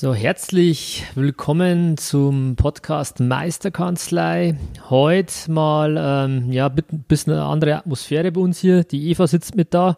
So, 0.00 0.14
herzlich 0.14 1.02
willkommen 1.16 1.96
zum 1.96 2.54
Podcast 2.54 3.18
Meisterkanzlei. 3.18 4.56
Heute 4.88 5.50
mal, 5.50 5.96
ähm, 5.98 6.52
ja, 6.52 6.68
ein 6.68 7.04
bisschen 7.08 7.32
eine 7.32 7.42
andere 7.42 7.74
Atmosphäre 7.74 8.30
bei 8.30 8.40
uns 8.40 8.60
hier. 8.60 8.84
Die 8.84 9.10
Eva 9.10 9.26
sitzt 9.26 9.56
mit 9.56 9.74
da. 9.74 9.96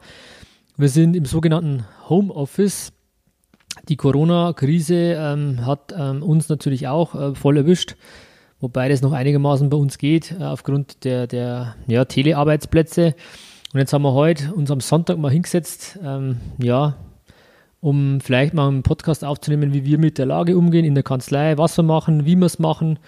Wir 0.78 0.88
sind 0.88 1.14
im 1.16 1.26
sogenannten 1.26 1.84
Homeoffice. 2.08 2.94
Die 3.90 3.96
Corona-Krise 3.96 5.18
ähm, 5.18 5.66
hat 5.66 5.94
ähm, 5.94 6.22
uns 6.22 6.48
natürlich 6.48 6.88
auch 6.88 7.14
äh, 7.14 7.34
voll 7.34 7.58
erwischt, 7.58 7.96
wobei 8.58 8.88
das 8.88 9.02
noch 9.02 9.12
einigermaßen 9.12 9.68
bei 9.68 9.76
uns 9.76 9.98
geht, 9.98 10.32
äh, 10.32 10.44
aufgrund 10.44 11.04
der, 11.04 11.26
der 11.26 11.74
ja, 11.88 12.06
Telearbeitsplätze. 12.06 13.14
Und 13.74 13.80
jetzt 13.80 13.92
haben 13.92 14.00
wir 14.00 14.14
heute 14.14 14.54
uns 14.54 14.70
am 14.70 14.80
Sonntag 14.80 15.18
mal 15.18 15.30
hingesetzt, 15.30 15.98
ähm, 16.02 16.40
ja, 16.56 16.96
um 17.80 18.20
vielleicht 18.20 18.54
mal 18.54 18.68
einen 18.68 18.82
Podcast 18.82 19.24
aufzunehmen, 19.24 19.72
wie 19.72 19.84
wir 19.84 19.98
mit 19.98 20.18
der 20.18 20.26
Lage 20.26 20.56
umgehen 20.56 20.84
in 20.84 20.94
der 20.94 21.04
Kanzlei, 21.04 21.56
was 21.58 21.76
wir 21.76 21.82
machen, 21.82 22.26
wie 22.26 22.36
wir 22.36 22.46
es 22.46 22.58
machen, 22.58 22.98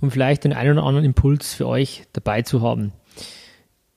um 0.00 0.10
vielleicht 0.10 0.44
den 0.44 0.52
einen 0.52 0.78
oder 0.78 0.86
anderen 0.86 1.04
Impuls 1.04 1.54
für 1.54 1.66
euch 1.66 2.04
dabei 2.12 2.42
zu 2.42 2.62
haben. 2.62 2.92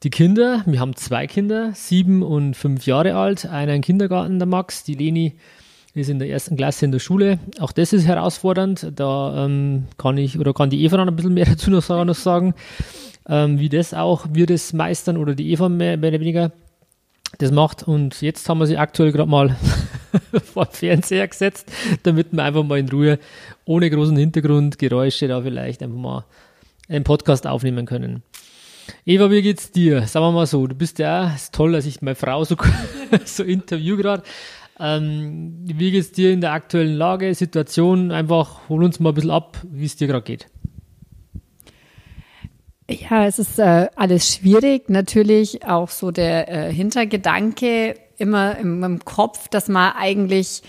Die 0.04 0.10
Kinder, 0.10 0.64
wir 0.66 0.80
haben 0.80 0.96
zwei 0.96 1.28
Kinder, 1.28 1.74
sieben 1.74 2.24
und 2.24 2.56
fünf 2.56 2.86
Jahre 2.88 3.16
alt, 3.16 3.46
einer 3.46 3.76
im 3.76 3.82
Kindergarten, 3.82 4.40
der 4.40 4.48
Max, 4.48 4.84
die 4.84 4.96
Leni 4.96 5.36
ist 5.94 6.10
in 6.10 6.20
der 6.20 6.30
ersten 6.30 6.56
Klasse 6.56 6.86
in 6.86 6.92
der 6.92 7.00
Schule. 7.00 7.38
Auch 7.60 7.74
das 7.74 7.92
ist 7.92 8.08
herausfordernd. 8.08 8.94
Da 8.96 9.46
ähm, 9.46 9.88
kann 9.98 10.18
ich 10.18 10.40
oder 10.40 10.54
kann 10.54 10.70
die 10.70 10.84
Eva 10.86 10.98
noch 10.98 11.06
ein 11.06 11.16
bisschen 11.16 11.34
mehr 11.34 11.46
dazu 11.50 11.70
noch 11.70 11.82
sagen, 11.82 12.08
noch 12.08 12.16
sagen 12.16 12.54
ähm, 13.28 13.60
wie 13.60 13.70
das 13.70 13.94
auch 13.94 14.28
wir 14.32 14.46
das 14.46 14.74
meistern 14.74 15.18
oder 15.18 15.36
die 15.36 15.52
Eva 15.52 15.70
mehr, 15.70 15.98
mehr 15.98 16.10
oder 16.10 16.20
weniger 16.20 16.52
das 17.38 17.52
macht. 17.52 17.84
Und 17.84 18.22
jetzt 18.22 18.48
haben 18.50 18.60
wir 18.60 18.68
sie 18.68 18.78
aktuell 18.78 19.12
gerade 19.12 19.30
mal 19.30 19.56
vor 20.54 20.66
den 20.66 20.74
Fernseher 20.74 21.28
gesetzt, 21.28 21.72
damit 22.04 22.28
wir 22.32 22.44
einfach 22.44 22.64
mal 22.64 22.80
in 22.80 22.90
Ruhe, 22.90 23.20
ohne 23.66 23.90
großen 23.90 24.16
Hintergrundgeräusche, 24.18 25.28
da 25.28 25.42
vielleicht 25.42 25.82
einfach 25.84 25.98
mal 25.98 26.26
einen 26.90 27.04
Podcast 27.04 27.48
aufnehmen 27.48 27.86
können. 27.86 28.24
Eva, 29.06 29.32
wie 29.32 29.42
geht's 29.42 29.72
dir? 29.72 30.06
Sagen 30.08 30.26
wir 30.26 30.32
mal 30.32 30.46
so, 30.46 30.68
du 30.68 30.76
bist 30.76 31.00
ja, 31.00 31.34
ist 31.34 31.54
toll, 31.54 31.72
dass 31.72 31.86
ich 31.86 32.02
meine 32.02 32.16
Frau 32.16 32.44
so, 32.44 32.56
so 33.26 33.44
interview 33.44 33.96
gerade. 33.96 34.24
Ähm, 34.80 35.60
wie 35.64 35.92
geht's 35.92 36.12
dir 36.12 36.34
in 36.34 36.42
der 36.42 36.54
aktuellen 36.54 36.96
Lage, 36.96 37.34
Situation? 37.36 38.12
Einfach 38.12 38.68
hol 38.68 38.84
uns 38.84 39.00
mal 39.00 39.10
ein 39.10 39.16
bisschen 39.16 39.32
ab, 39.32 39.58
wie 39.70 39.86
es 39.86 39.96
dir 39.96 40.08
gerade 40.08 40.24
geht. 40.24 40.48
Ja, 43.12 43.26
es 43.26 43.40
ist 43.40 43.60
äh, 43.60 43.90
alles 43.98 44.34
schwierig. 44.34 44.88
Natürlich 44.88 45.66
auch 45.66 45.90
so 45.90 46.12
der 46.12 46.48
äh, 46.48 46.74
Hintergedanke 46.74 47.96
immer 48.18 48.58
im, 48.58 48.82
im, 48.86 49.04
Kopf, 49.04 49.50
dass 49.50 49.68
man 49.68 49.92
eigentlich 49.98 50.62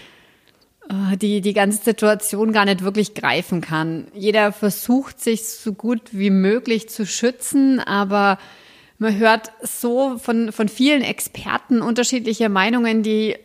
äh, 0.90 1.16
die, 1.16 1.40
die 1.40 1.52
ganze 1.52 1.84
Situation 1.84 2.52
gar 2.52 2.64
nicht 2.64 2.82
wirklich 2.82 3.14
greifen 3.14 3.60
kann. 3.60 4.08
Jeder 4.12 4.50
versucht 4.50 5.20
sich 5.20 5.46
so 5.46 5.72
gut 5.72 6.00
wie 6.10 6.30
möglich 6.30 6.88
zu 6.88 7.06
schützen, 7.06 7.78
aber 7.78 8.38
man 8.98 9.16
hört 9.16 9.52
so 9.62 10.18
von, 10.18 10.50
von 10.50 10.66
vielen 10.68 11.02
Experten 11.02 11.80
unterschiedliche 11.80 12.48
Meinungen, 12.48 13.04
die 13.04 13.36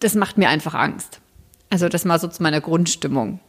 das 0.00 0.14
macht 0.14 0.36
mir 0.36 0.50
einfach 0.50 0.74
Angst. 0.74 1.20
Also 1.70 1.88
das 1.88 2.04
mal 2.04 2.20
so 2.20 2.28
zu 2.28 2.42
meiner 2.42 2.60
Grundstimmung. 2.60 3.40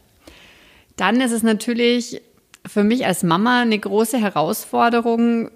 Dann 0.96 1.20
ist 1.20 1.32
es 1.32 1.42
natürlich 1.42 2.22
für 2.66 2.84
mich 2.84 3.06
als 3.06 3.22
Mama 3.22 3.62
eine 3.62 3.78
große 3.78 4.18
Herausforderung, 4.18 5.50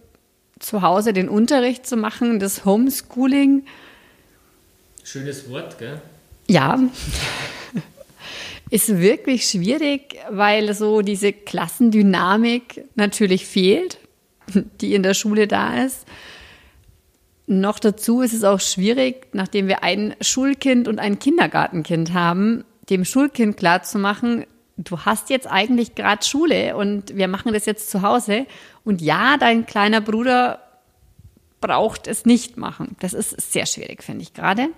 zu 0.59 0.83
Hause 0.83 1.13
den 1.13 1.29
Unterricht 1.29 1.87
zu 1.87 1.97
machen, 1.97 2.39
das 2.39 2.65
Homeschooling. 2.65 3.65
Schönes 5.03 5.49
Wort, 5.51 5.79
gell? 5.79 6.01
Ja. 6.47 6.79
ist 8.71 8.99
wirklich 8.99 9.47
schwierig, 9.47 10.17
weil 10.31 10.73
so 10.75 11.01
diese 11.01 11.33
Klassendynamik 11.33 12.85
natürlich 12.95 13.47
fehlt, 13.47 13.99
die 14.81 14.95
in 14.95 15.03
der 15.03 15.15
Schule 15.15 15.49
da 15.49 15.83
ist. 15.83 16.07
Noch 17.47 17.81
dazu 17.81 18.21
ist 18.21 18.33
es 18.33 18.45
auch 18.45 18.61
schwierig, 18.61 19.27
nachdem 19.33 19.67
wir 19.67 19.83
ein 19.83 20.15
Schulkind 20.21 20.87
und 20.87 21.01
ein 21.01 21.19
Kindergartenkind 21.19 22.13
haben, 22.13 22.65
dem 22.91 23.05
Schulkind 23.05 23.57
klarzumachen, 23.57 24.45
du 24.85 24.99
hast 25.01 25.31
jetzt 25.31 25.47
eigentlich 25.47 25.95
gerade 25.95 26.25
Schule 26.25 26.77
und 26.77 27.17
wir 27.17 27.29
machen 27.29 27.53
das 27.53 27.67
jetzt 27.67 27.91
zu 27.91 28.03
Hause. 28.03 28.47
Und 28.85 29.01
ja, 29.01 29.37
dein 29.37 29.67
kleiner 29.67 30.01
Bruder 30.01 30.61
braucht 31.61 32.07
es 32.07 32.25
nicht 32.25 32.57
machen. 32.57 32.97
Das 33.01 33.13
ist 33.13 33.53
sehr 33.53 33.67
schwierig, 33.67 34.03
finde 34.03 34.23
ich 34.23 34.33
gerade. 34.33 34.69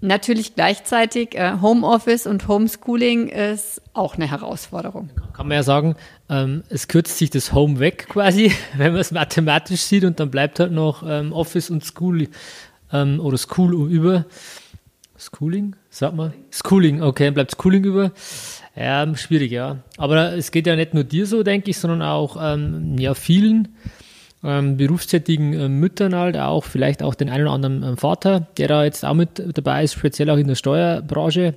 Natürlich 0.00 0.54
gleichzeitig 0.54 1.34
äh, 1.34 1.54
Homeoffice 1.60 2.28
und 2.28 2.46
Homeschooling 2.46 3.28
ist 3.28 3.82
auch 3.94 4.14
eine 4.14 4.30
Herausforderung. 4.30 5.10
Kann 5.32 5.48
man 5.48 5.56
ja 5.56 5.64
sagen, 5.64 5.96
ähm, 6.28 6.62
es 6.68 6.86
kürzt 6.86 7.18
sich 7.18 7.30
das 7.30 7.52
Home 7.52 7.80
weg 7.80 8.06
quasi, 8.08 8.52
wenn 8.76 8.92
man 8.92 9.00
es 9.00 9.10
mathematisch 9.10 9.80
sieht 9.80 10.04
und 10.04 10.20
dann 10.20 10.30
bleibt 10.30 10.60
halt 10.60 10.70
noch 10.70 11.02
ähm, 11.04 11.32
Office 11.32 11.68
und 11.70 11.84
School 11.84 12.28
ähm, 12.92 13.18
oder 13.18 13.38
School 13.38 13.90
über. 13.90 14.24
Schooling, 15.16 15.74
sag 15.90 16.14
mal. 16.14 16.32
Schooling, 16.50 17.02
okay, 17.02 17.24
dann 17.24 17.34
bleibt 17.34 17.56
Schooling 17.60 17.82
über. 17.82 18.12
Ja, 18.78 19.12
schwierig, 19.16 19.50
ja. 19.50 19.78
Aber 19.96 20.34
es 20.34 20.52
geht 20.52 20.68
ja 20.68 20.76
nicht 20.76 20.94
nur 20.94 21.02
dir 21.02 21.26
so, 21.26 21.42
denke 21.42 21.70
ich, 21.70 21.78
sondern 21.78 22.00
auch 22.02 22.36
ähm, 22.40 22.96
ja, 22.96 23.14
vielen 23.14 23.76
ähm, 24.44 24.76
berufstätigen 24.76 25.52
äh, 25.52 25.68
Müttern 25.68 26.14
halt, 26.14 26.36
auch 26.36 26.62
vielleicht 26.62 27.02
auch 27.02 27.16
den 27.16 27.28
einen 27.28 27.44
oder 27.44 27.54
anderen 27.54 27.82
ähm, 27.82 27.96
Vater, 27.96 28.46
der 28.56 28.68
da 28.68 28.84
jetzt 28.84 29.04
auch 29.04 29.14
mit 29.14 29.42
dabei 29.56 29.82
ist, 29.82 29.94
speziell 29.94 30.30
auch 30.30 30.36
in 30.36 30.46
der 30.46 30.54
Steuerbranche. 30.54 31.54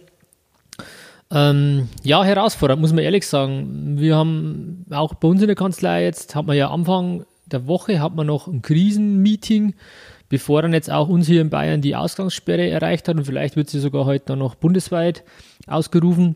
Ähm, 1.29 1.89
ja, 2.03 2.23
herausfordernd, 2.23 2.81
muss 2.81 2.91
man 2.91 3.03
ehrlich 3.03 3.27
sagen. 3.27 3.99
Wir 3.99 4.15
haben 4.15 4.88
auch 4.89 5.13
bei 5.13 5.27
uns 5.27 5.41
in 5.41 5.47
der 5.47 5.55
Kanzlei 5.55 6.03
jetzt, 6.05 6.35
hat 6.35 6.47
man 6.47 6.57
ja 6.57 6.71
Anfang 6.71 7.25
der 7.45 7.67
Woche, 7.67 8.01
hat 8.01 8.15
man 8.15 8.25
noch 8.25 8.47
ein 8.47 8.63
Krisenmeeting, 8.63 9.75
bevor 10.27 10.63
dann 10.63 10.73
jetzt 10.73 10.89
auch 10.89 11.07
uns 11.07 11.27
hier 11.27 11.41
in 11.41 11.51
Bayern 11.51 11.81
die 11.81 11.95
Ausgangssperre 11.95 12.67
erreicht 12.67 13.07
hat 13.07 13.15
und 13.15 13.25
vielleicht 13.25 13.55
wird 13.57 13.69
sie 13.69 13.79
sogar 13.79 14.05
heute 14.05 14.35
noch 14.35 14.55
bundesweit 14.55 15.23
ausgerufen. 15.67 16.35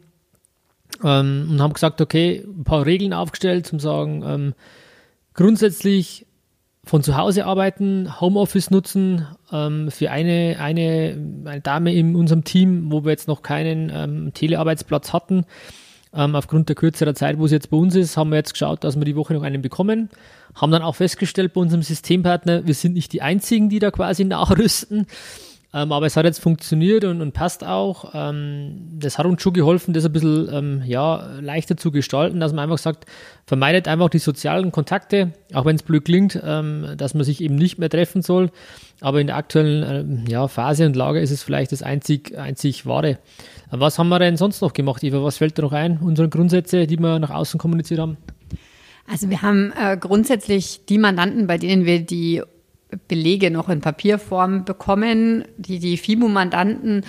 Ähm, 1.04 1.48
und 1.52 1.62
haben 1.62 1.74
gesagt, 1.74 2.02
okay, 2.02 2.44
ein 2.46 2.64
paar 2.64 2.86
Regeln 2.86 3.14
aufgestellt, 3.14 3.68
zum 3.68 3.80
sagen, 3.80 4.24
ähm, 4.26 4.54
grundsätzlich 5.34 6.26
von 6.86 7.02
zu 7.04 7.18
Hause 7.18 7.46
arbeiten, 7.46 8.22
Homeoffice 8.22 8.70
nutzen. 8.70 9.28
Ähm, 9.52 9.90
für 9.92 10.12
eine, 10.12 10.58
eine, 10.60 11.18
eine 11.46 11.62
Dame 11.62 11.94
in 11.94 12.16
unserem 12.16 12.44
Team, 12.44 12.92
wo 12.92 13.04
wir 13.04 13.12
jetzt 13.12 13.28
noch 13.28 13.42
keinen 13.42 13.92
ähm, 13.94 14.34
Telearbeitsplatz 14.34 15.12
hatten, 15.12 15.46
ähm, 16.14 16.36
aufgrund 16.36 16.70
der 16.70 16.76
kürzeren 16.76 17.16
Zeit, 17.16 17.40
wo 17.40 17.46
es 17.46 17.52
jetzt 17.52 17.72
bei 17.72 17.78
uns 17.78 17.96
ist, 17.96 18.18
haben 18.18 18.30
wir 18.30 18.38
jetzt 18.38 18.54
geschaut, 18.54 18.84
dass 18.84 18.98
wir 18.98 19.06
die 19.06 19.16
Woche 19.16 19.34
noch 19.34 19.44
einen 19.44 19.62
bekommen. 19.62 20.10
Haben 20.54 20.72
dann 20.72 20.84
auch 20.84 20.96
festgestellt 20.96 21.54
bei 21.54 21.62
unserem 21.62 21.82
Systempartner, 21.82 22.66
wir 22.66 22.74
sind 22.74 22.94
nicht 22.94 23.12
die 23.12 23.22
einzigen, 23.22 23.70
die 23.70 23.80
da 23.80 23.92
quasi 23.92 24.24
nachrüsten. 24.24 25.08
Ähm, 25.76 25.92
aber 25.92 26.06
es 26.06 26.16
hat 26.16 26.24
jetzt 26.24 26.40
funktioniert 26.40 27.04
und, 27.04 27.22
und 27.22 27.34
passt 27.34 27.66
auch. 27.66 28.12
Ähm, 28.14 28.78
das 28.98 29.18
hat 29.18 29.26
uns 29.26 29.42
schon 29.42 29.52
geholfen, 29.52 29.94
das 29.94 30.06
ein 30.06 30.14
bisschen 30.14 30.48
ähm, 30.50 30.82
ja, 30.86 31.38
leichter 31.42 31.76
zu 31.76 31.92
gestalten, 31.92 32.40
dass 32.40 32.54
man 32.54 32.64
einfach 32.64 32.78
sagt, 32.78 33.06
vermeidet 33.46 33.90
einfach 33.90 34.10
die 34.10 34.20
sozialen 34.20 34.72
Kontakte, 34.72 35.34
auch 35.54 35.66
wenn 35.66 35.76
es 35.76 35.84
blöd 35.84 36.06
klingt, 36.06 36.40
ähm, 36.42 36.94
dass 36.96 37.14
man 37.14 37.26
sich 37.26 37.42
eben 37.42 37.56
nicht 37.56 37.78
mehr 37.78 37.90
treffen 37.90 38.22
soll. 38.22 38.52
Aber 39.02 39.20
in 39.20 39.28
der 39.28 39.36
aktuellen 39.36 40.26
äh, 40.28 40.32
ja, 40.32 40.48
Phase 40.48 40.86
und 40.86 40.96
Lage 40.96 41.20
ist 41.20 41.32
es 41.32 41.44
vielleicht 41.44 41.74
das 41.74 41.84
einzig, 41.84 42.38
einzig 42.38 42.86
Wahre. 42.86 43.10
Äh, 43.10 43.18
was 43.72 44.00
haben 44.00 44.08
wir 44.08 44.20
denn 44.20 44.38
sonst 44.38 44.62
noch 44.62 44.72
gemacht, 44.72 45.04
Eva? 45.04 45.24
Was 45.24 45.40
fällt 45.40 45.58
da 45.58 45.64
noch 45.64 45.74
ein? 45.74 46.00
Unsere 46.02 46.30
Grundsätze, 46.30 46.88
die 46.88 46.98
wir 46.98 47.20
nach 47.20 47.32
außen 47.32 47.60
kommuniziert 47.60 48.00
haben? 48.00 48.16
Also 49.12 49.30
wir 49.30 49.42
haben 49.42 49.74
äh, 49.78 49.98
grundsätzlich 49.98 50.86
die 50.88 51.00
Mandanten, 51.00 51.48
bei 51.48 51.58
denen 51.58 51.86
wir 51.86 52.00
die 52.00 52.42
Belege 53.08 53.52
noch 53.52 53.70
in 53.70 53.82
Papierform 53.82 54.66
bekommen, 54.66 55.46
die 55.58 55.80
die 55.80 55.98
FIBO-Mandanten 55.98 57.04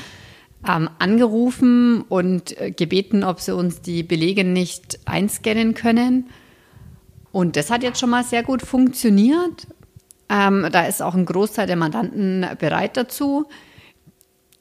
ähm, 0.66 0.90
angerufen 0.98 2.02
und 2.02 2.58
äh, 2.60 2.70
gebeten, 2.70 3.24
ob 3.24 3.40
sie 3.40 3.54
uns 3.54 3.80
die 3.82 4.02
Belege 4.02 4.44
nicht 4.44 4.98
einscannen 5.04 5.74
können. 5.74 6.26
Und 7.32 7.56
das 7.56 7.70
hat 7.70 7.82
jetzt 7.82 8.00
schon 8.00 8.10
mal 8.10 8.24
sehr 8.24 8.42
gut 8.42 8.62
funktioniert. 8.62 9.66
Ähm, 10.28 10.68
da 10.72 10.86
ist 10.86 11.02
auch 11.02 11.14
ein 11.14 11.26
Großteil 11.26 11.66
der 11.66 11.76
Mandanten 11.76 12.46
bereit 12.58 12.96
dazu. 12.96 13.46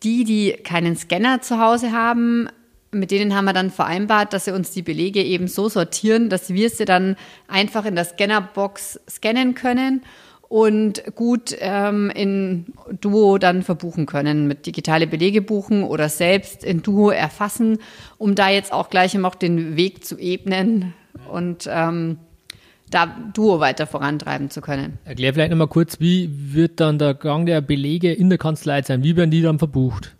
Die, 0.03 0.23
die 0.23 0.51
keinen 0.51 0.95
Scanner 0.95 1.41
zu 1.41 1.59
Hause 1.59 1.91
haben, 1.91 2.50
mit 2.91 3.11
denen 3.11 3.35
haben 3.35 3.45
wir 3.45 3.53
dann 3.53 3.71
vereinbart, 3.71 4.33
dass 4.33 4.45
sie 4.45 4.53
uns 4.53 4.71
die 4.71 4.81
Belege 4.81 5.23
eben 5.23 5.47
so 5.47 5.69
sortieren, 5.69 6.29
dass 6.29 6.53
wir 6.53 6.69
sie 6.69 6.85
dann 6.85 7.15
einfach 7.47 7.85
in 7.85 7.95
der 7.95 8.06
Scannerbox 8.06 9.00
scannen 9.09 9.56
können 9.56 10.01
und 10.56 11.04
gut 11.16 11.54
ähm, 11.60 12.10
in 12.16 12.68
Duo 13.02 13.38
dann 13.40 13.62
verbuchen 13.62 14.06
können, 14.06 14.48
mit 14.48 14.66
digitale 14.66 15.06
Belege 15.06 15.42
buchen 15.42 15.84
oder 15.84 16.07
selbst 16.07 16.63
in 16.63 16.81
Duo 16.81 17.10
erfassen, 17.10 17.80
um 18.18 18.36
da 18.36 18.48
jetzt 18.48 18.72
auch 18.72 18.90
gleich 18.90 19.13
noch 19.16 19.36
den 19.36 19.75
Weg 19.75 20.06
zu 20.06 20.18
ebnen 20.18 20.94
und 21.30 21.68
ähm, 21.69 22.19
da 22.90 23.06
Duo 23.34 23.60
weiter 23.60 23.86
vorantreiben 23.86 24.50
zu 24.50 24.62
können. 24.62 24.98
Erklär 25.04 25.34
vielleicht 25.34 25.52
nochmal 25.52 25.68
kurz, 25.68 26.00
wie 26.00 26.30
wird 26.31 26.80
dann 26.80 27.00
der 27.00 27.16
Gang 27.16 27.46
der 27.46 27.60
Belege 27.60 28.13
in 28.13 28.30
der 28.30 28.38
Kanzlei 28.38 28.81
sein? 28.81 29.04
Wie 29.04 29.18
werden 29.18 29.31
die 29.31 29.42
dann 29.42 29.60
verbucht? 29.60 30.16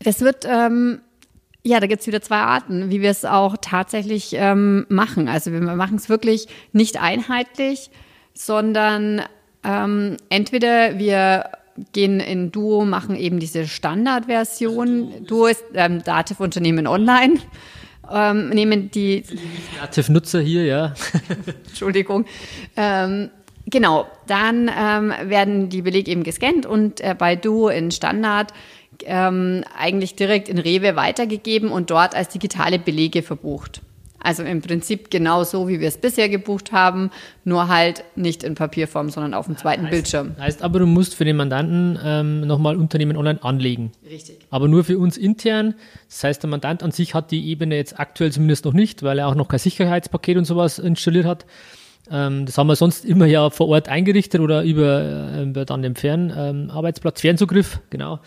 Das 0.00 0.20
wird, 0.20 0.44
ähm, 0.50 0.98
ja, 1.62 1.78
da 1.78 1.86
gibt 1.86 2.00
es 2.00 2.08
wieder 2.08 2.22
zwei 2.22 2.38
Arten, 2.38 2.90
wie 2.90 3.02
wir 3.02 3.10
es 3.10 3.24
auch 3.24 3.56
tatsächlich 3.60 4.32
ähm, 4.32 4.84
machen. 4.88 5.28
Also 5.28 5.52
wir 5.52 5.60
machen 5.60 5.94
es 5.94 6.08
wirklich 6.08 6.48
nicht 6.72 7.00
einheitlich, 7.00 7.88
sondern 8.36 9.22
ähm, 9.64 10.16
entweder 10.28 10.98
wir 10.98 11.50
gehen 11.92 12.20
in 12.20 12.52
Duo, 12.52 12.84
machen 12.84 13.16
eben 13.16 13.40
diese 13.40 13.66
Standardversion. 13.66 15.08
Also 15.12 15.24
Duo 15.24 15.46
ist 15.46 15.64
ähm, 15.74 16.02
Dativ 16.04 16.40
Unternehmen 16.40 16.86
Online. 16.86 17.34
Ähm, 18.10 18.50
nehmen 18.50 18.90
die 18.90 19.24
Dativ-Nutzer 19.80 20.40
hier, 20.40 20.64
ja. 20.64 20.94
Entschuldigung. 21.66 22.24
Ähm, 22.76 23.30
genau, 23.66 24.06
dann 24.26 24.70
ähm, 24.76 25.12
werden 25.28 25.68
die 25.68 25.82
Belege 25.82 26.12
eben 26.12 26.22
gescannt 26.22 26.66
und 26.66 27.00
äh, 27.00 27.16
bei 27.18 27.34
Duo 27.34 27.68
in 27.68 27.90
Standard 27.90 28.52
ähm, 29.04 29.64
eigentlich 29.76 30.14
direkt 30.14 30.48
in 30.48 30.58
Rewe 30.58 30.94
weitergegeben 30.94 31.70
und 31.70 31.90
dort 31.90 32.14
als 32.14 32.28
digitale 32.28 32.78
Belege 32.78 33.22
verbucht. 33.22 33.82
Also 34.26 34.42
im 34.42 34.60
Prinzip 34.60 35.08
genau 35.12 35.44
so, 35.44 35.68
wie 35.68 35.78
wir 35.78 35.86
es 35.86 35.98
bisher 35.98 36.28
gebucht 36.28 36.72
haben, 36.72 37.12
nur 37.44 37.68
halt 37.68 38.02
nicht 38.16 38.42
in 38.42 38.56
Papierform, 38.56 39.08
sondern 39.08 39.34
auf 39.34 39.46
dem 39.46 39.56
zweiten 39.56 39.82
heißt, 39.82 39.92
Bildschirm. 39.92 40.34
Heißt 40.36 40.64
aber, 40.64 40.80
du 40.80 40.86
musst 40.86 41.14
für 41.14 41.24
den 41.24 41.36
Mandanten 41.36 41.96
ähm, 42.04 42.40
nochmal 42.40 42.74
Unternehmen 42.74 43.16
online 43.16 43.40
anlegen. 43.44 43.92
Richtig. 44.04 44.38
Aber 44.50 44.66
nur 44.66 44.82
für 44.82 44.98
uns 44.98 45.16
intern. 45.16 45.76
Das 46.08 46.24
heißt, 46.24 46.42
der 46.42 46.50
Mandant 46.50 46.82
an 46.82 46.90
sich 46.90 47.14
hat 47.14 47.30
die 47.30 47.46
Ebene 47.46 47.76
jetzt 47.76 48.00
aktuell 48.00 48.32
zumindest 48.32 48.64
noch 48.64 48.72
nicht, 48.72 49.04
weil 49.04 49.20
er 49.20 49.28
auch 49.28 49.36
noch 49.36 49.46
kein 49.46 49.60
Sicherheitspaket 49.60 50.38
und 50.38 50.44
sowas 50.44 50.80
installiert 50.80 51.26
hat. 51.26 51.46
Ähm, 52.10 52.46
das 52.46 52.58
haben 52.58 52.66
wir 52.66 52.74
sonst 52.74 53.04
immer 53.04 53.26
ja 53.26 53.48
vor 53.50 53.68
Ort 53.68 53.88
eingerichtet 53.88 54.40
oder 54.40 54.64
über, 54.64 55.02
äh, 55.36 55.42
über 55.44 55.64
dann 55.64 55.82
den 55.82 55.94
Fernarbeitsplatz, 55.94 57.20
ähm, 57.20 57.28
Fernzugriff, 57.28 57.78
genau. 57.90 58.18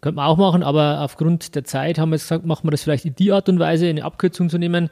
Könnte 0.00 0.14
man 0.14 0.26
auch 0.26 0.36
machen, 0.36 0.62
aber 0.62 1.00
aufgrund 1.00 1.56
der 1.56 1.64
Zeit 1.64 1.98
haben 1.98 2.10
wir 2.10 2.16
jetzt 2.16 2.24
gesagt, 2.24 2.46
machen 2.46 2.68
wir 2.68 2.70
das 2.70 2.84
vielleicht 2.84 3.04
in 3.04 3.16
die 3.16 3.32
Art 3.32 3.48
und 3.48 3.58
Weise, 3.58 3.88
eine 3.88 4.04
Abkürzung 4.04 4.48
zu 4.48 4.58
nehmen. 4.58 4.90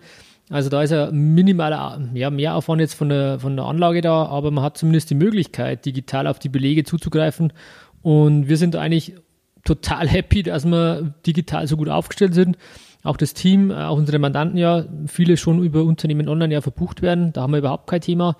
Also 0.53 0.69
da 0.69 0.83
ist 0.83 0.93
ein 0.93 1.35
minimaler 1.35 2.11
ja, 2.13 2.29
Mehraufwand 2.29 2.81
jetzt 2.81 2.95
von 2.95 3.09
der, 3.09 3.41
von 3.41 3.57
der 3.57 3.65
Anlage 3.65 4.03
da, 4.03 4.27
aber 4.27 4.51
man 4.51 4.63
hat 4.63 4.77
zumindest 4.77 5.09
die 5.09 5.15
Möglichkeit, 5.15 5.87
digital 5.87 6.27
auf 6.27 6.39
die 6.39 6.51
Belege 6.51 6.85
zuzugreifen. 6.85 7.55
Und 8.03 8.49
wir 8.49 8.59
sind 8.59 8.77
eigentlich 8.77 9.15
total 9.65 10.09
happy, 10.11 10.43
dass 10.43 10.67
wir 10.67 11.15
digital 11.27 11.67
so 11.67 11.79
gut 11.79 11.89
aufgestellt 11.89 12.35
sind. 12.35 12.59
Auch 13.03 13.17
das 13.17 13.33
Team, 13.33 13.71
äh, 13.71 13.75
auch 13.75 13.97
unsere 13.97 14.19
Mandanten 14.19 14.59
ja, 14.59 14.85
viele 15.07 15.39
schon 15.39 15.63
über 15.65 15.85
Unternehmen 15.85 16.29
online 16.29 16.53
ja 16.53 16.61
verbucht 16.61 17.01
werden. 17.01 17.33
Da 17.33 17.43
haben 17.43 17.53
wir 17.53 17.59
überhaupt 17.59 17.89
kein 17.89 18.03
Thema 18.03 18.37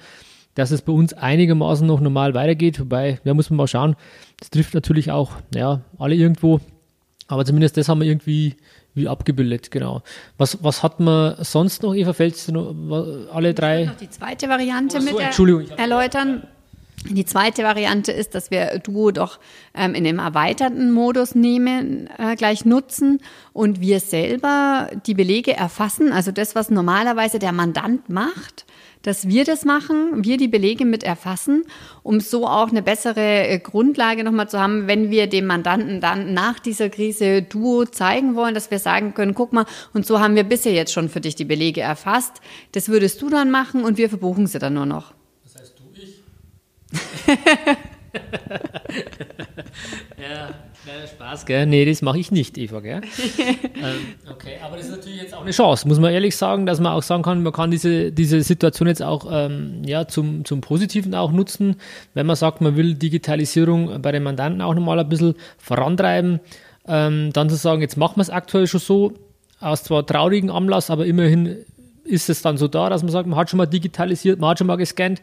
dass 0.55 0.71
es 0.71 0.83
bei 0.83 0.93
uns 0.93 1.15
einigermaßen 1.15 1.87
noch 1.87 2.01
normal 2.01 2.35
weitergeht. 2.35 2.79
Wobei, 2.79 3.21
da 3.25 3.33
muss 3.33 3.49
man 3.49 3.57
mal 3.57 3.67
schauen. 3.67 3.97
Das 4.39 4.51
trifft 4.51 4.75
natürlich 4.75 5.11
auch, 5.11 5.33
ja, 5.55 5.81
alle 5.99 6.15
irgendwo. 6.15 6.61
Aber 7.27 7.45
zumindest 7.45 7.77
das 7.77 7.89
haben 7.89 8.01
wir 8.01 8.07
irgendwie 8.07 8.57
wie 8.95 9.09
abgebildet, 9.09 9.71
genau. 9.71 10.03
Was, 10.37 10.63
was 10.63 10.83
hat 10.83 11.01
man 11.01 11.37
sonst 11.43 11.83
noch, 11.83 11.95
Eva, 11.95 12.13
fällst 12.13 12.49
du 12.49 12.53
noch 12.53 13.35
alle 13.35 13.55
drei? 13.55 13.83
Ich 13.83 13.89
noch 13.89 13.97
die 13.97 14.11
zweite 14.11 14.49
Variante 14.49 15.01
so, 15.01 15.07
mit 15.07 15.19
er 15.19 15.79
erläutern. 15.79 16.47
Die 17.09 17.25
zweite 17.25 17.65
Variante 17.65 18.13
ist, 18.13 18.35
dass 18.35 18.51
wir 18.53 18.79
Duo 18.79 19.11
doch 19.11 19.41
ähm, 19.75 19.95
in 19.95 20.05
dem 20.05 20.21
erweiterten 20.21 20.93
Modus 20.93 21.35
nehmen, 21.35 22.09
äh, 22.17 22.37
gleich 22.37 22.65
nutzen 22.65 23.21
und 23.53 23.81
wir 23.81 23.99
selber 23.99 24.89
die 25.07 25.15
Belege 25.15 25.57
erfassen, 25.57 26.13
also 26.13 26.31
das, 26.31 26.55
was 26.55 26.71
normalerweise 26.71 27.41
der 27.41 27.51
Mandant 27.51 28.09
macht, 28.09 28.67
dass 29.03 29.29
wir 29.29 29.45
das 29.45 29.65
machen, 29.65 30.25
wir 30.25 30.37
die 30.37 30.49
Belege 30.49 30.85
mit 30.85 31.03
erfassen, 31.03 31.65
um 32.03 32.21
so 32.21 32.47
auch 32.47 32.71
eine 32.71 32.83
bessere 32.83 33.47
äh, 33.49 33.59
Grundlage 33.59 34.25
nochmal 34.25 34.49
zu 34.49 34.61
haben, 34.61 34.87
wenn 34.87 35.11
wir 35.11 35.27
dem 35.27 35.47
Mandanten 35.47 36.01
dann 36.01 36.35
nach 36.35 36.59
dieser 36.59 36.89
Krise 36.89 37.43
Duo 37.43 37.85
zeigen 37.85 38.35
wollen, 38.35 38.55
dass 38.55 38.71
wir 38.71 38.79
sagen 38.79 39.15
können, 39.15 39.35
guck 39.35 39.53
mal, 39.53 39.67
und 39.93 40.07
so 40.07 40.21
haben 40.21 40.37
wir 40.37 40.45
bisher 40.45 40.73
jetzt 40.73 40.93
schon 40.93 41.09
für 41.09 41.21
dich 41.21 41.35
die 41.35 41.45
Belege 41.45 41.81
erfasst. 41.81 42.41
Das 42.73 42.89
würdest 42.89 43.21
du 43.21 43.29
dann 43.29 43.51
machen 43.51 43.85
und 43.85 43.99
wir 43.99 44.09
verbuchen 44.09 44.47
sie 44.47 44.59
dann 44.59 44.75
nur 44.75 44.87
noch. 44.87 45.13
Das 45.45 45.61
heißt 45.61 45.75
du, 45.79 45.85
ich? 46.01 47.79
ja. 50.19 50.51
Ja, 50.85 51.07
Spaß, 51.07 51.47
gell? 51.47 51.67
Nee, 51.67 51.85
das 51.85 52.03
mache 52.03 52.19
ich 52.19 52.33
nicht, 52.33 52.59
Eva, 52.59 52.81
gell? 52.81 53.03
ähm, 53.77 54.15
okay, 54.29 54.55
aber 54.65 54.77
das 54.77 54.87
ist 54.87 54.97
natürlich 54.97 55.23
jetzt 55.23 55.35
auch 55.35 55.43
eine 55.43 55.53
Chance, 55.53 55.87
muss 55.87 56.01
man 56.01 56.13
ehrlich 56.13 56.37
sagen, 56.37 56.67
dass 56.67 56.81
man 56.81 56.93
auch 56.93 57.05
sagen 57.05 57.23
kann, 57.23 57.45
man 57.45 57.53
kann 57.53 57.71
diese, 57.71 58.11
diese 58.11 58.43
Situation 58.43 58.89
jetzt 58.89 59.03
auch 59.03 59.29
ähm, 59.31 59.83
ja, 59.85 60.09
zum, 60.09 60.45
zum 60.45 60.61
Positiven 60.61 61.15
auch 61.15 61.31
nutzen, 61.31 61.77
wenn 62.15 62.27
man 62.27 62.35
sagt, 62.35 62.61
man 62.61 62.75
will 62.75 62.95
Digitalisierung 62.95 64.03
bei 64.03 64.11
den 64.11 64.25
Mandanten 64.25 64.61
auch 64.61 64.75
nochmal 64.75 64.99
ein 64.99 65.09
bisschen 65.09 65.37
vorantreiben, 65.57 66.41
ähm, 66.89 67.33
dann 67.33 67.49
zu 67.49 67.57
sagen, 67.57 67.81
jetzt 67.81 67.97
machen 67.97 68.17
wir 68.17 68.23
es 68.23 68.31
aktuell 68.31 68.67
schon 68.67 68.81
so, 68.81 69.13
aus 69.61 69.85
zwar 69.85 70.05
traurigen 70.05 70.51
Anlass, 70.51 70.91
aber 70.91 71.07
immerhin 71.07 71.59
ist 72.03 72.29
es 72.29 72.43
dann 72.43 72.59
so 72.59 72.67
da, 72.67 72.91
dass 72.91 73.05
man 73.05 73.13
sagt, 73.13 73.29
man 73.29 73.39
hat 73.39 73.51
schon 73.51 73.59
mal 73.59 73.67
digitalisiert, 73.67 74.41
man 74.41 74.51
hat 74.51 74.59
schon 74.59 74.67
mal 74.67 74.75
gescannt 74.75 75.23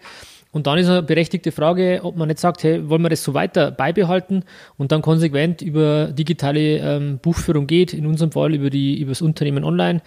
und 0.52 0.66
dann 0.66 0.80
ist 0.80 0.90
eine 0.90 1.04
berechtigte 1.04 1.52
Frage, 1.52 2.00
ob 2.04 2.16
man 2.18 2.28
nicht 2.28 2.40
sagt, 2.40 2.64
hey, 2.64 2.90
wollen 2.90 3.04
wir 3.04 3.10
das 3.10 3.24
so 3.24 3.36
weiter 3.36 3.70
beibehalten 3.70 4.44
und 4.78 4.92
dann 4.92 5.04
konsequent 5.04 5.62
über 5.62 6.08
digitale 6.08 6.78
ähm, 6.78 7.20
Buchführung 7.20 7.68
geht, 7.68 7.94
in 7.94 8.08
unserem 8.08 8.32
Fall 8.32 8.56
über, 8.56 8.70
das 9.08 9.22
Unternehmen 9.22 9.64
online. 9.64 10.02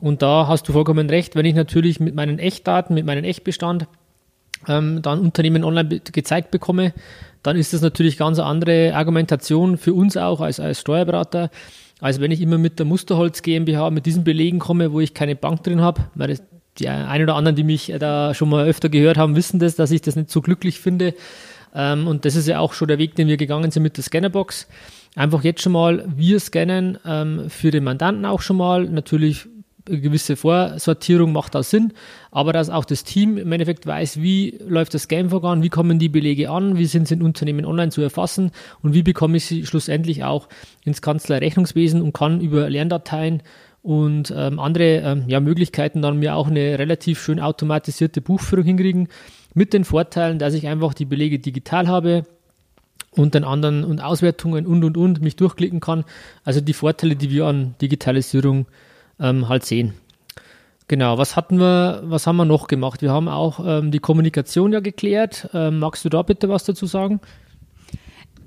Und 0.00 0.20
da 0.20 0.46
hast 0.46 0.68
du 0.68 0.72
vollkommen 0.72 1.08
recht, 1.08 1.36
wenn 1.36 1.46
ich 1.46 1.54
natürlich 1.54 2.00
mit 2.00 2.14
meinen 2.14 2.38
Echtdaten, 2.38 2.94
mit 2.94 3.06
meinem 3.06 3.24
Echtbestand 3.24 3.86
ähm, 4.68 5.00
dann 5.00 5.20
Unternehmen 5.20 5.64
online 5.64 6.00
gezeigt 6.00 6.50
bekomme, 6.50 6.92
dann 7.42 7.56
ist 7.56 7.72
das 7.72 7.80
natürlich 7.80 8.18
ganz 8.18 8.38
eine 8.38 8.46
andere 8.46 8.94
Argumentation 8.94 9.78
für 9.78 9.94
uns 9.94 10.18
auch 10.18 10.40
als, 10.42 10.60
als 10.60 10.80
Steuerberater, 10.80 11.50
als 12.00 12.20
wenn 12.20 12.30
ich 12.30 12.42
immer 12.42 12.58
mit 12.58 12.78
der 12.78 12.84
Musterholz 12.84 13.40
GmbH 13.40 13.88
mit 13.90 14.04
diesen 14.04 14.22
Belegen 14.22 14.58
komme, 14.58 14.92
wo 14.92 15.00
ich 15.00 15.14
keine 15.14 15.34
Bank 15.34 15.62
drin 15.62 15.80
habe, 15.80 16.02
die 16.78 16.88
ein 16.88 17.22
oder 17.22 17.34
anderen, 17.34 17.56
die 17.56 17.64
mich 17.64 17.92
da 17.98 18.34
schon 18.34 18.48
mal 18.48 18.66
öfter 18.66 18.88
gehört 18.88 19.18
haben, 19.18 19.36
wissen 19.36 19.58
das, 19.58 19.76
dass 19.76 19.90
ich 19.90 20.00
das 20.00 20.16
nicht 20.16 20.30
so 20.30 20.40
glücklich 20.40 20.80
finde. 20.80 21.14
Ähm, 21.74 22.06
und 22.06 22.24
das 22.24 22.36
ist 22.36 22.48
ja 22.48 22.58
auch 22.58 22.72
schon 22.72 22.88
der 22.88 22.98
Weg, 22.98 23.14
den 23.14 23.28
wir 23.28 23.36
gegangen 23.36 23.70
sind 23.70 23.82
mit 23.82 23.96
der 23.96 24.04
Scannerbox. 24.04 24.68
Einfach 25.14 25.42
jetzt 25.44 25.62
schon 25.62 25.72
mal 25.72 26.04
wir 26.16 26.40
scannen, 26.40 26.98
ähm, 27.04 27.50
für 27.50 27.70
den 27.70 27.84
Mandanten 27.84 28.24
auch 28.24 28.40
schon 28.40 28.56
mal. 28.56 28.84
Natürlich 28.84 29.46
eine 29.88 30.00
gewisse 30.00 30.36
Vorsortierung 30.36 31.32
macht 31.32 31.54
da 31.54 31.62
Sinn, 31.62 31.92
aber 32.30 32.52
dass 32.52 32.70
auch 32.70 32.84
das 32.84 33.04
Team 33.04 33.38
im 33.38 33.50
Endeffekt 33.52 33.86
weiß, 33.86 34.20
wie 34.20 34.58
läuft 34.66 34.94
das 34.94 35.04
Scan-Vorgang, 35.04 35.62
wie 35.62 35.70
kommen 35.70 35.98
die 35.98 36.08
Belege 36.08 36.50
an, 36.50 36.76
wie 36.76 36.86
sind 36.86 37.08
sie 37.08 37.14
in 37.14 37.22
Unternehmen 37.22 37.64
online 37.64 37.90
zu 37.90 38.02
erfassen 38.02 38.50
und 38.82 38.94
wie 38.94 39.02
bekomme 39.02 39.38
ich 39.38 39.46
sie 39.46 39.66
schlussendlich 39.66 40.24
auch 40.24 40.48
ins 40.84 41.02
Kanzlei-Rechnungswesen 41.02 42.02
und 42.02 42.12
kann 42.12 42.40
über 42.40 42.68
Lerndateien 42.68 43.42
und 43.88 44.34
ähm, 44.36 44.60
andere 44.60 44.96
ähm, 44.98 45.24
ja, 45.28 45.40
Möglichkeiten 45.40 46.02
dann 46.02 46.18
mir 46.18 46.36
auch 46.36 46.48
eine 46.48 46.78
relativ 46.78 47.22
schön 47.22 47.40
automatisierte 47.40 48.20
Buchführung 48.20 48.66
hinkriegen, 48.66 49.08
mit 49.54 49.72
den 49.72 49.84
Vorteilen, 49.84 50.38
dass 50.38 50.52
ich 50.52 50.68
einfach 50.68 50.92
die 50.92 51.06
Belege 51.06 51.38
digital 51.38 51.88
habe 51.88 52.24
und 53.12 53.32
den 53.32 53.44
anderen 53.44 53.84
und 53.84 54.00
Auswertungen 54.00 54.66
und 54.66 54.84
und 54.84 54.98
und 54.98 55.22
mich 55.22 55.36
durchklicken 55.36 55.80
kann. 55.80 56.04
Also 56.44 56.60
die 56.60 56.74
Vorteile, 56.74 57.16
die 57.16 57.30
wir 57.30 57.46
an 57.46 57.76
Digitalisierung 57.80 58.66
ähm, 59.18 59.48
halt 59.48 59.64
sehen. 59.64 59.94
Genau, 60.86 61.16
was 61.16 61.34
hatten 61.34 61.58
wir, 61.58 62.02
was 62.04 62.26
haben 62.26 62.36
wir 62.36 62.44
noch 62.44 62.66
gemacht? 62.68 63.00
Wir 63.00 63.10
haben 63.10 63.26
auch 63.26 63.58
ähm, 63.64 63.90
die 63.90 64.00
Kommunikation 64.00 64.70
ja 64.70 64.80
geklärt. 64.80 65.48
Ähm, 65.54 65.78
magst 65.78 66.04
du 66.04 66.10
da 66.10 66.20
bitte 66.20 66.50
was 66.50 66.64
dazu 66.64 66.84
sagen? 66.84 67.20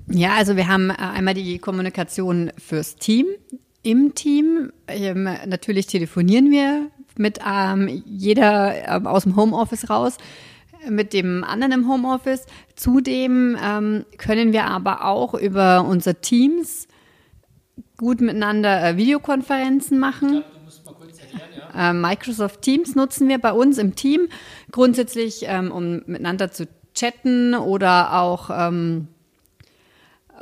Ja, 0.06 0.34
also 0.36 0.54
wir 0.54 0.68
haben 0.68 0.90
äh, 0.90 0.94
einmal 0.98 1.34
die 1.34 1.58
Kommunikation 1.58 2.52
fürs 2.58 2.94
Team 2.94 3.26
im 3.82 4.14
Team. 4.14 4.72
Ähm, 4.88 5.24
natürlich 5.46 5.86
telefonieren 5.86 6.50
wir 6.50 6.90
mit 7.16 7.40
ähm, 7.46 8.02
jeder 8.06 8.96
ähm, 8.96 9.06
aus 9.06 9.24
dem 9.24 9.36
Homeoffice 9.36 9.90
raus, 9.90 10.16
mit 10.88 11.12
dem 11.12 11.44
anderen 11.44 11.72
im 11.72 11.88
Homeoffice. 11.88 12.46
Zudem 12.74 13.56
ähm, 13.62 14.04
können 14.18 14.52
wir 14.52 14.64
aber 14.64 15.04
auch 15.04 15.34
über 15.34 15.84
unser 15.84 16.20
Teams 16.20 16.88
gut 17.96 18.20
miteinander 18.20 18.82
äh, 18.82 18.96
Videokonferenzen 18.96 19.98
machen. 19.98 20.42
Ja. 21.74 21.90
Äh, 21.90 21.92
Microsoft 21.92 22.62
Teams 22.62 22.94
nutzen 22.94 23.28
wir 23.28 23.38
bei 23.38 23.52
uns 23.52 23.78
im 23.78 23.94
Team 23.94 24.28
grundsätzlich, 24.70 25.44
ähm, 25.46 25.70
um 25.70 26.02
miteinander 26.06 26.50
zu 26.50 26.66
chatten 26.94 27.54
oder 27.54 28.20
auch 28.20 28.50
ähm, 28.52 29.08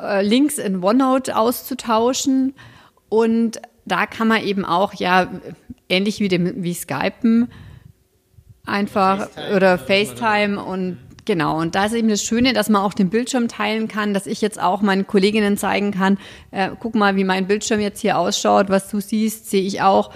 äh, 0.01 0.23
Links 0.23 0.59
in 0.59 0.83
OneNote 0.83 1.37
auszutauschen. 1.37 2.55
Und 3.11 3.61
da 3.85 4.07
kann 4.07 4.29
man 4.29 4.43
eben 4.43 4.65
auch, 4.65 4.95
ja, 4.95 5.29
ähnlich 5.91 6.21
wie, 6.21 6.29
dem, 6.29 6.63
wie 6.63 6.73
Skypen, 6.73 7.51
einfach 8.65 9.29
FaceTime 9.29 9.57
oder 9.57 9.79
FaceTime 9.79 10.65
und 10.65 10.99
Genau, 11.27 11.61
und 11.61 11.75
da 11.75 11.85
ist 11.85 11.93
eben 11.93 12.09
das 12.09 12.25
Schöne, 12.25 12.55
dass 12.55 12.71
man 12.71 12.83
auch 12.83 12.95
den 12.95 13.11
Bildschirm 13.11 13.47
teilen 13.47 13.87
kann, 13.89 14.15
dass 14.15 14.27
ich 14.27 14.41
jetzt 14.41 14.61
auch 14.61 14.81
meinen 14.81 15.07
Kolleginnen 15.07 15.57
zeigen 15.59 15.93
kann, 15.93 16.19
äh, 16.51 16.71
guck 16.81 16.97
mal, 16.97 17.15
wie 17.15 17.25
mein 17.25 17.47
Bildschirm 17.47 17.79
jetzt 17.79 18.01
hier 18.01 18.19
ausschaut, 18.19 18.69
was 18.69 18.89
du 18.89 19.01
siehst, 19.01 19.49
sehe 19.49 19.63
ich 19.63 19.83
auch. 19.83 20.11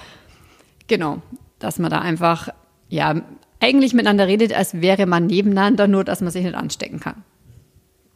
Genau, 0.89 1.19
dass 1.61 1.79
man 1.79 1.91
da 1.91 2.01
einfach, 2.01 2.49
ja, 2.89 3.21
eigentlich 3.61 3.93
miteinander 3.93 4.27
redet, 4.27 4.55
als 4.55 4.81
wäre 4.81 5.07
man 5.07 5.27
nebeneinander, 5.27 5.87
nur 5.87 6.05
dass 6.05 6.21
man 6.21 6.33
sich 6.33 6.43
nicht 6.43 6.57
anstecken 6.57 6.99
kann 6.99 7.23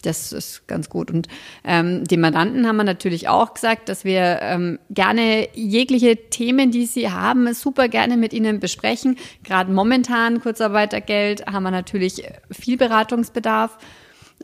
das 0.02 0.33
ist 0.33 0.67
ganz 0.69 0.88
gut. 0.88 1.11
Und 1.11 1.28
ähm, 1.64 2.05
den 2.05 2.21
Mandanten 2.21 2.67
haben 2.67 2.76
wir 2.76 2.85
natürlich 2.85 3.28
auch 3.28 3.55
gesagt, 3.55 3.88
dass 3.88 4.05
wir 4.05 4.38
ähm, 4.43 4.78
gerne 4.90 5.49
jegliche 5.55 6.17
Themen, 6.31 6.71
die 6.71 6.87
sie 6.87 7.11
haben, 7.11 7.52
super 7.55 7.88
gerne 7.88 8.17
mit 8.17 8.33
ihnen 8.33 8.61
besprechen. 8.61 9.17
Gerade 9.43 9.73
momentan 9.73 10.40
Kurzarbeitergeld 10.40 11.47
haben 11.47 11.64
wir 11.64 11.71
natürlich 11.71 12.23
viel 12.50 12.76
Beratungsbedarf. 12.76 13.78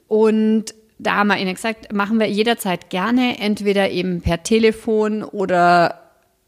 Und 0.08 0.75
da 0.99 1.16
haben 1.16 1.28
wir 1.28 1.38
ihnen 1.38 1.54
gesagt, 1.54 1.92
machen 1.92 2.18
wir 2.18 2.28
jederzeit 2.28 2.90
gerne, 2.90 3.38
entweder 3.38 3.90
eben 3.90 4.20
per 4.20 4.42
Telefon 4.42 5.23
oder 5.23 6.00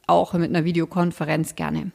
auch 0.07 0.35
mit 0.35 0.51
einer 0.51 0.65
Videokonferenz 0.65 1.57
gerne. 1.57 1.91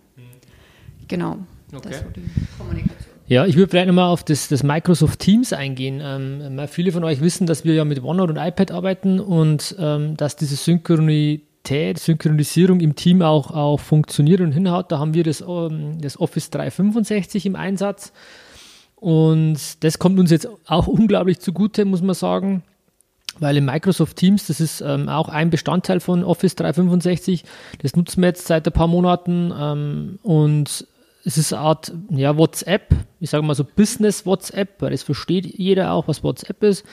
Genau. 1.07 1.39
Okay. 1.73 1.89
Das 1.89 1.99
so 1.99 2.05
die 2.09 2.29
Kommunikation. 2.57 3.10
Ja, 3.31 3.45
ich 3.45 3.55
würde 3.55 3.69
vielleicht 3.69 3.87
nochmal 3.87 4.09
auf 4.09 4.25
das, 4.25 4.49
das 4.49 4.61
Microsoft 4.61 5.19
Teams 5.19 5.53
eingehen. 5.53 6.01
Ähm, 6.03 6.67
viele 6.67 6.91
von 6.91 7.05
euch 7.05 7.21
wissen, 7.21 7.47
dass 7.47 7.63
wir 7.63 7.73
ja 7.73 7.85
mit 7.85 8.03
OneNote 8.03 8.33
und 8.33 8.37
iPad 8.37 8.71
arbeiten 8.71 9.21
und 9.21 9.73
ähm, 9.79 10.17
dass 10.17 10.35
diese 10.35 10.57
Synchronität, 10.57 11.97
Synchronisierung 11.97 12.81
im 12.81 12.97
Team 12.97 13.21
auch, 13.21 13.51
auch 13.51 13.79
funktioniert 13.79 14.41
und 14.41 14.51
hinhaut. 14.51 14.91
Da 14.91 14.99
haben 14.99 15.13
wir 15.13 15.23
das, 15.23 15.39
ähm, 15.39 16.01
das 16.01 16.19
Office 16.19 16.49
365 16.49 17.45
im 17.45 17.55
Einsatz. 17.55 18.11
Und 18.97 19.81
das 19.81 19.97
kommt 19.97 20.19
uns 20.19 20.29
jetzt 20.29 20.49
auch 20.65 20.87
unglaublich 20.87 21.39
zugute, 21.39 21.85
muss 21.85 22.01
man 22.01 22.15
sagen. 22.15 22.63
Weil 23.39 23.55
im 23.55 23.63
Microsoft 23.63 24.17
Teams, 24.17 24.47
das 24.47 24.59
ist 24.59 24.81
ähm, 24.81 25.07
auch 25.07 25.29
ein 25.29 25.49
Bestandteil 25.49 26.01
von 26.01 26.25
Office 26.25 26.55
365, 26.55 27.45
das 27.81 27.95
nutzen 27.95 28.21
wir 28.23 28.27
jetzt 28.27 28.45
seit 28.45 28.67
ein 28.67 28.73
paar 28.73 28.87
Monaten 28.87 29.53
ähm, 29.57 30.19
und 30.21 30.85
es 31.23 31.37
ist 31.37 31.53
eine 31.53 31.61
Art 31.61 31.93
ja, 32.09 32.37
WhatsApp, 32.37 32.95
ich 33.19 33.29
sage 33.29 33.43
mal 33.43 33.55
so 33.55 33.63
Business 33.63 34.25
WhatsApp, 34.25 34.81
weil 34.81 34.93
es 34.93 35.03
versteht 35.03 35.45
jeder 35.45 35.91
auch, 35.93 36.07
was 36.07 36.23
WhatsApp 36.23 36.63
ist. 36.63 36.85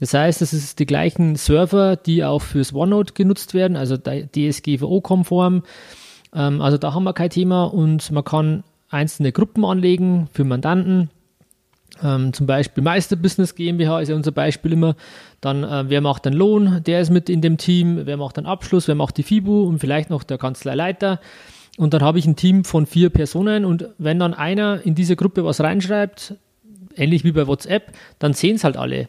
Das 0.00 0.12
heißt, 0.12 0.42
es 0.42 0.52
ist 0.52 0.78
die 0.78 0.86
gleichen 0.86 1.36
Server, 1.36 1.96
die 1.96 2.24
auch 2.24 2.42
fürs 2.42 2.74
OneNote 2.74 3.14
genutzt 3.14 3.54
werden, 3.54 3.76
also 3.76 3.96
DSGVO-konform. 3.96 5.62
Ähm, 6.34 6.60
also 6.60 6.78
da 6.78 6.92
haben 6.94 7.04
wir 7.04 7.14
kein 7.14 7.30
Thema 7.30 7.64
und 7.64 8.10
man 8.10 8.24
kann 8.24 8.64
einzelne 8.88 9.32
Gruppen 9.32 9.64
anlegen 9.64 10.28
für 10.32 10.44
Mandanten. 10.44 11.10
Ähm, 12.02 12.32
zum 12.34 12.46
Beispiel 12.46 12.84
Meisterbusiness 12.84 13.54
GmbH 13.54 14.00
ist 14.00 14.08
ja 14.08 14.16
unser 14.16 14.32
Beispiel 14.32 14.72
immer. 14.72 14.96
Dann, 15.40 15.64
äh, 15.64 15.84
wer 15.88 16.00
macht 16.02 16.26
den 16.26 16.34
Lohn? 16.34 16.82
Der 16.84 17.00
ist 17.00 17.10
mit 17.10 17.30
in 17.30 17.40
dem 17.40 17.56
Team. 17.56 18.02
Wer 18.04 18.18
macht 18.18 18.36
den 18.36 18.46
Abschluss? 18.46 18.88
Wer 18.88 18.94
macht 18.94 19.16
die 19.16 19.22
FIBU? 19.22 19.62
Und 19.62 19.78
vielleicht 19.78 20.10
noch 20.10 20.22
der 20.22 20.36
Kanzleileiter. 20.36 21.20
Und 21.76 21.92
dann 21.92 22.02
habe 22.02 22.18
ich 22.18 22.26
ein 22.26 22.36
Team 22.36 22.64
von 22.64 22.86
vier 22.86 23.10
Personen 23.10 23.64
und 23.64 23.88
wenn 23.98 24.18
dann 24.18 24.34
einer 24.34 24.80
in 24.84 24.94
diese 24.94 25.16
Gruppe 25.16 25.44
was 25.44 25.60
reinschreibt, 25.60 26.34
ähnlich 26.96 27.24
wie 27.24 27.32
bei 27.32 27.46
WhatsApp, 27.46 27.92
dann 28.18 28.32
sehen 28.32 28.56
es 28.56 28.64
halt 28.64 28.76
alle. 28.76 29.08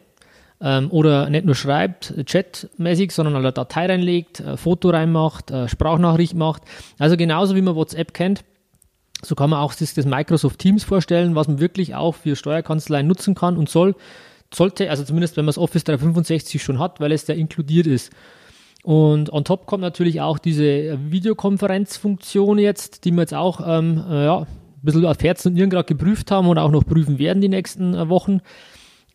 Ähm, 0.60 0.92
oder 0.92 1.30
nicht 1.30 1.46
nur 1.46 1.56
schreibt, 1.56 2.14
chatmäßig, 2.26 3.12
sondern 3.12 3.36
eine 3.36 3.54
Datei 3.54 3.86
reinlegt, 3.86 4.42
ein 4.42 4.58
Foto 4.58 4.90
reinmacht, 4.90 5.52
eine 5.52 5.70
Sprachnachricht 5.70 6.34
macht. 6.34 6.64
Also 6.98 7.16
genauso 7.16 7.56
wie 7.56 7.62
man 7.62 7.76
WhatsApp 7.76 8.14
kennt, 8.14 8.44
so 9.22 9.36
kann 9.36 9.50
man 9.50 9.60
auch 9.60 9.74
das, 9.74 9.94
das 9.94 10.06
Microsoft 10.06 10.60
Teams 10.60 10.84
vorstellen, 10.84 11.36
was 11.36 11.48
man 11.48 11.60
wirklich 11.60 11.96
auch 11.96 12.16
für 12.16 12.36
Steuerkanzleien 12.36 13.08
nutzen 13.08 13.36
kann 13.36 13.58
und 13.58 13.70
soll, 13.70 13.96
sollte, 14.54 14.90
also 14.90 15.04
zumindest 15.04 15.38
wenn 15.38 15.46
man 15.46 15.50
das 15.50 15.58
Office 15.58 15.84
365 15.86 16.62
schon 16.62 16.80
hat, 16.80 17.00
weil 17.00 17.12
es 17.12 17.26
da 17.26 17.34
inkludiert 17.34 17.88
ist. 17.88 18.12
Und 18.88 19.34
on 19.34 19.44
top 19.44 19.66
kommt 19.66 19.82
natürlich 19.82 20.22
auch 20.22 20.40
diese 20.40 20.98
Videokonferenzfunktion 21.12 22.58
jetzt, 22.58 23.04
die 23.04 23.12
wir 23.12 23.20
jetzt 23.20 23.34
auch 23.34 23.60
ähm, 23.68 24.02
äh, 24.10 24.24
ja, 24.24 24.38
ein 24.44 24.48
bisschen 24.82 25.06
auf 25.06 25.22
Herz 25.22 25.46
und 25.46 25.56
Nieren 25.56 25.70
gerade 25.70 25.84
geprüft 25.84 26.32
haben 26.32 26.48
und 26.48 26.58
auch 26.58 26.72
noch 26.72 26.86
prüfen 26.86 27.20
werden 27.20 27.42
die 27.42 27.50
nächsten 27.50 27.94
äh, 27.94 28.08
Wochen, 28.08 28.40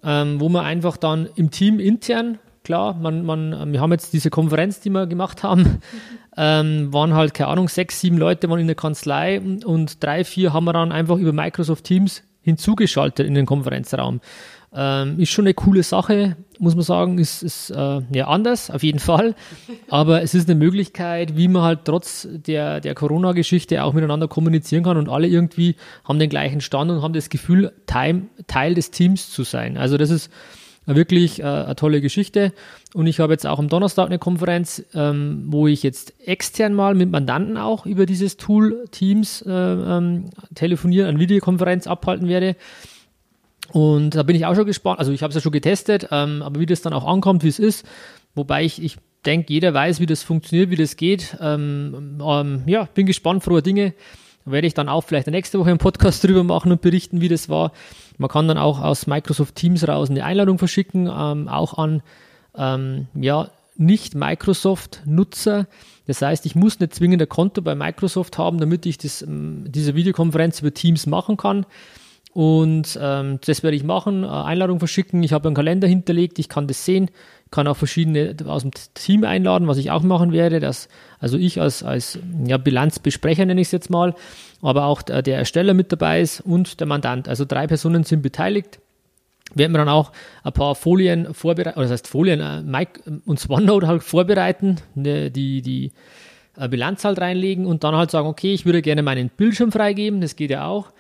ähm, 0.04 0.38
wo 0.40 0.50
man 0.50 0.66
einfach 0.66 0.98
dann 0.98 1.26
im 1.36 1.50
Team 1.50 1.80
intern, 1.80 2.38
klar, 2.64 2.92
man, 3.00 3.24
man, 3.24 3.72
wir 3.72 3.80
haben 3.80 3.92
jetzt 3.92 4.12
diese 4.12 4.28
Konferenz, 4.28 4.80
die 4.80 4.90
wir 4.90 5.06
gemacht 5.06 5.42
haben, 5.42 5.78
ähm, 6.36 6.92
waren 6.92 7.14
halt, 7.14 7.32
keine 7.32 7.48
Ahnung, 7.48 7.70
sechs, 7.70 7.98
sieben 7.98 8.18
Leute 8.18 8.50
waren 8.50 8.60
in 8.60 8.66
der 8.66 8.76
Kanzlei 8.76 9.40
und 9.40 10.04
drei, 10.04 10.24
vier 10.24 10.52
haben 10.52 10.66
wir 10.66 10.74
dann 10.74 10.92
einfach 10.92 11.16
über 11.16 11.32
Microsoft 11.32 11.84
Teams 11.84 12.22
hinzugeschaltet 12.42 13.26
in 13.26 13.32
den 13.32 13.46
Konferenzraum. 13.46 14.20
Ähm, 14.74 15.18
ist 15.18 15.30
schon 15.30 15.44
eine 15.44 15.54
coole 15.54 15.82
Sache, 15.82 16.36
muss 16.58 16.74
man 16.74 16.84
sagen. 16.84 17.18
Ist, 17.18 17.42
ist 17.42 17.70
äh, 17.70 18.00
ja 18.14 18.28
anders, 18.28 18.70
auf 18.70 18.82
jeden 18.82 18.98
Fall. 18.98 19.34
Aber 19.88 20.22
es 20.22 20.34
ist 20.34 20.48
eine 20.48 20.58
Möglichkeit, 20.58 21.36
wie 21.36 21.48
man 21.48 21.62
halt 21.62 21.80
trotz 21.84 22.26
der, 22.30 22.80
der 22.80 22.94
Corona-Geschichte 22.94 23.84
auch 23.84 23.92
miteinander 23.92 24.28
kommunizieren 24.28 24.84
kann 24.84 24.96
und 24.96 25.08
alle 25.08 25.28
irgendwie 25.28 25.76
haben 26.04 26.18
den 26.18 26.30
gleichen 26.30 26.60
Stand 26.60 26.90
und 26.90 27.02
haben 27.02 27.12
das 27.12 27.28
Gefühl, 27.28 27.72
Teil, 27.86 28.22
Teil 28.46 28.74
des 28.74 28.90
Teams 28.90 29.30
zu 29.30 29.44
sein. 29.44 29.76
Also 29.76 29.98
das 29.98 30.10
ist 30.10 30.30
wirklich 30.86 31.40
äh, 31.40 31.44
eine 31.44 31.76
tolle 31.76 32.00
Geschichte. 32.00 32.52
Und 32.94 33.06
ich 33.06 33.20
habe 33.20 33.32
jetzt 33.32 33.46
auch 33.46 33.58
am 33.58 33.68
Donnerstag 33.68 34.06
eine 34.06 34.18
Konferenz, 34.18 34.84
ähm, 34.94 35.44
wo 35.46 35.66
ich 35.66 35.82
jetzt 35.82 36.14
extern 36.26 36.74
mal 36.74 36.94
mit 36.94 37.10
Mandanten 37.10 37.56
auch 37.56 37.86
über 37.86 38.06
dieses 38.06 38.36
Tool 38.36 38.84
Teams 38.90 39.42
äh, 39.42 39.50
ähm, 39.50 40.30
telefonieren, 40.54 41.08
eine 41.08 41.18
Videokonferenz 41.18 41.86
abhalten 41.86 42.28
werde. 42.28 42.56
Und 43.72 44.14
da 44.14 44.22
bin 44.22 44.36
ich 44.36 44.44
auch 44.44 44.54
schon 44.54 44.66
gespannt. 44.66 44.98
Also 44.98 45.12
ich 45.12 45.22
habe 45.22 45.30
es 45.30 45.34
ja 45.34 45.40
schon 45.40 45.52
getestet, 45.52 46.08
ähm, 46.10 46.42
aber 46.42 46.60
wie 46.60 46.66
das 46.66 46.82
dann 46.82 46.92
auch 46.92 47.06
ankommt, 47.06 47.42
wie 47.42 47.48
es 47.48 47.58
ist. 47.58 47.86
Wobei 48.34 48.64
ich, 48.64 48.82
ich 48.82 48.98
denke, 49.24 49.52
jeder 49.52 49.72
weiß, 49.72 49.98
wie 49.98 50.06
das 50.06 50.22
funktioniert, 50.22 50.70
wie 50.70 50.76
das 50.76 50.96
geht. 50.96 51.36
Ähm, 51.40 52.20
ähm, 52.22 52.62
ja, 52.66 52.84
bin 52.94 53.06
gespannt, 53.06 53.42
frohe 53.42 53.62
Dinge. 53.62 53.94
Werde 54.44 54.66
ich 54.66 54.74
dann 54.74 54.88
auch 54.88 55.04
vielleicht 55.04 55.26
nächste 55.28 55.58
Woche 55.58 55.70
einen 55.70 55.78
Podcast 55.78 56.22
drüber 56.24 56.44
machen 56.44 56.70
und 56.70 56.82
berichten, 56.82 57.20
wie 57.20 57.28
das 57.28 57.48
war. 57.48 57.72
Man 58.18 58.28
kann 58.28 58.46
dann 58.46 58.58
auch 58.58 58.80
aus 58.80 59.06
Microsoft 59.06 59.54
Teams 59.54 59.86
raus 59.88 60.10
eine 60.10 60.24
Einladung 60.24 60.58
verschicken, 60.58 61.06
ähm, 61.06 61.48
auch 61.48 61.78
an 61.78 62.02
ähm, 62.54 63.06
ja, 63.14 63.48
nicht 63.76 64.14
Microsoft-Nutzer. 64.14 65.66
Das 66.06 66.20
heißt, 66.20 66.44
ich 66.44 66.54
muss 66.54 66.78
nicht 66.78 66.94
zwingend 66.94 67.22
ein 67.22 67.28
Konto 67.28 67.62
bei 67.62 67.74
Microsoft 67.74 68.36
haben, 68.36 68.58
damit 68.58 68.84
ich 68.84 68.98
das, 68.98 69.22
ähm, 69.22 69.64
diese 69.68 69.94
Videokonferenz 69.94 70.60
über 70.60 70.74
Teams 70.74 71.06
machen 71.06 71.38
kann. 71.38 71.64
Und 72.32 72.98
ähm, 73.00 73.38
das 73.44 73.62
werde 73.62 73.76
ich 73.76 73.84
machen, 73.84 74.24
Einladung 74.24 74.78
verschicken. 74.78 75.22
Ich 75.22 75.34
habe 75.34 75.48
einen 75.48 75.54
Kalender 75.54 75.86
hinterlegt, 75.86 76.38
ich 76.38 76.48
kann 76.48 76.66
das 76.66 76.84
sehen, 76.84 77.10
kann 77.50 77.66
auch 77.66 77.76
verschiedene 77.76 78.34
aus 78.46 78.62
dem 78.62 78.70
Team 78.94 79.24
einladen, 79.24 79.68
was 79.68 79.76
ich 79.76 79.90
auch 79.90 80.02
machen 80.02 80.32
werde. 80.32 80.58
Dass, 80.58 80.88
also 81.18 81.36
ich 81.36 81.60
als, 81.60 81.82
als 81.82 82.18
ja, 82.46 82.56
Bilanzbesprecher 82.56 83.44
nenne 83.44 83.60
ich 83.60 83.68
es 83.68 83.72
jetzt 83.72 83.90
mal, 83.90 84.14
aber 84.62 84.86
auch 84.86 85.02
der, 85.02 85.20
der 85.20 85.36
Ersteller 85.36 85.74
mit 85.74 85.92
dabei 85.92 86.22
ist 86.22 86.40
und 86.40 86.80
der 86.80 86.86
Mandant. 86.86 87.28
Also 87.28 87.44
drei 87.44 87.66
Personen 87.66 88.04
sind 88.04 88.22
beteiligt 88.22 88.78
werden 89.54 89.72
wir 89.72 89.78
dann 89.78 89.88
auch 89.88 90.12
ein 90.44 90.52
paar 90.52 90.74
Folien 90.74 91.34
vorbereiten, 91.34 91.76
oder 91.76 91.82
das 91.82 91.92
heißt 91.92 92.08
Folien, 92.08 92.40
äh, 92.40 92.62
Mike, 92.62 93.02
uns 93.26 93.50
OneNote 93.50 93.86
halt 93.86 94.02
vorbereiten, 94.02 94.76
ne, 94.94 95.30
die, 95.30 95.60
die 95.60 95.92
äh, 96.56 96.68
Bilanz 96.68 97.04
halt 97.04 97.20
reinlegen 97.20 97.66
und 97.66 97.84
dann 97.84 97.94
halt 97.94 98.10
sagen, 98.10 98.28
okay, 98.28 98.54
ich 98.54 98.64
würde 98.64 98.80
gerne 98.80 99.02
meinen 99.02 99.28
Bildschirm 99.28 99.70
freigeben, 99.70 100.22
das 100.22 100.36
geht 100.36 100.50
ja 100.50 100.66
auch 100.66 100.92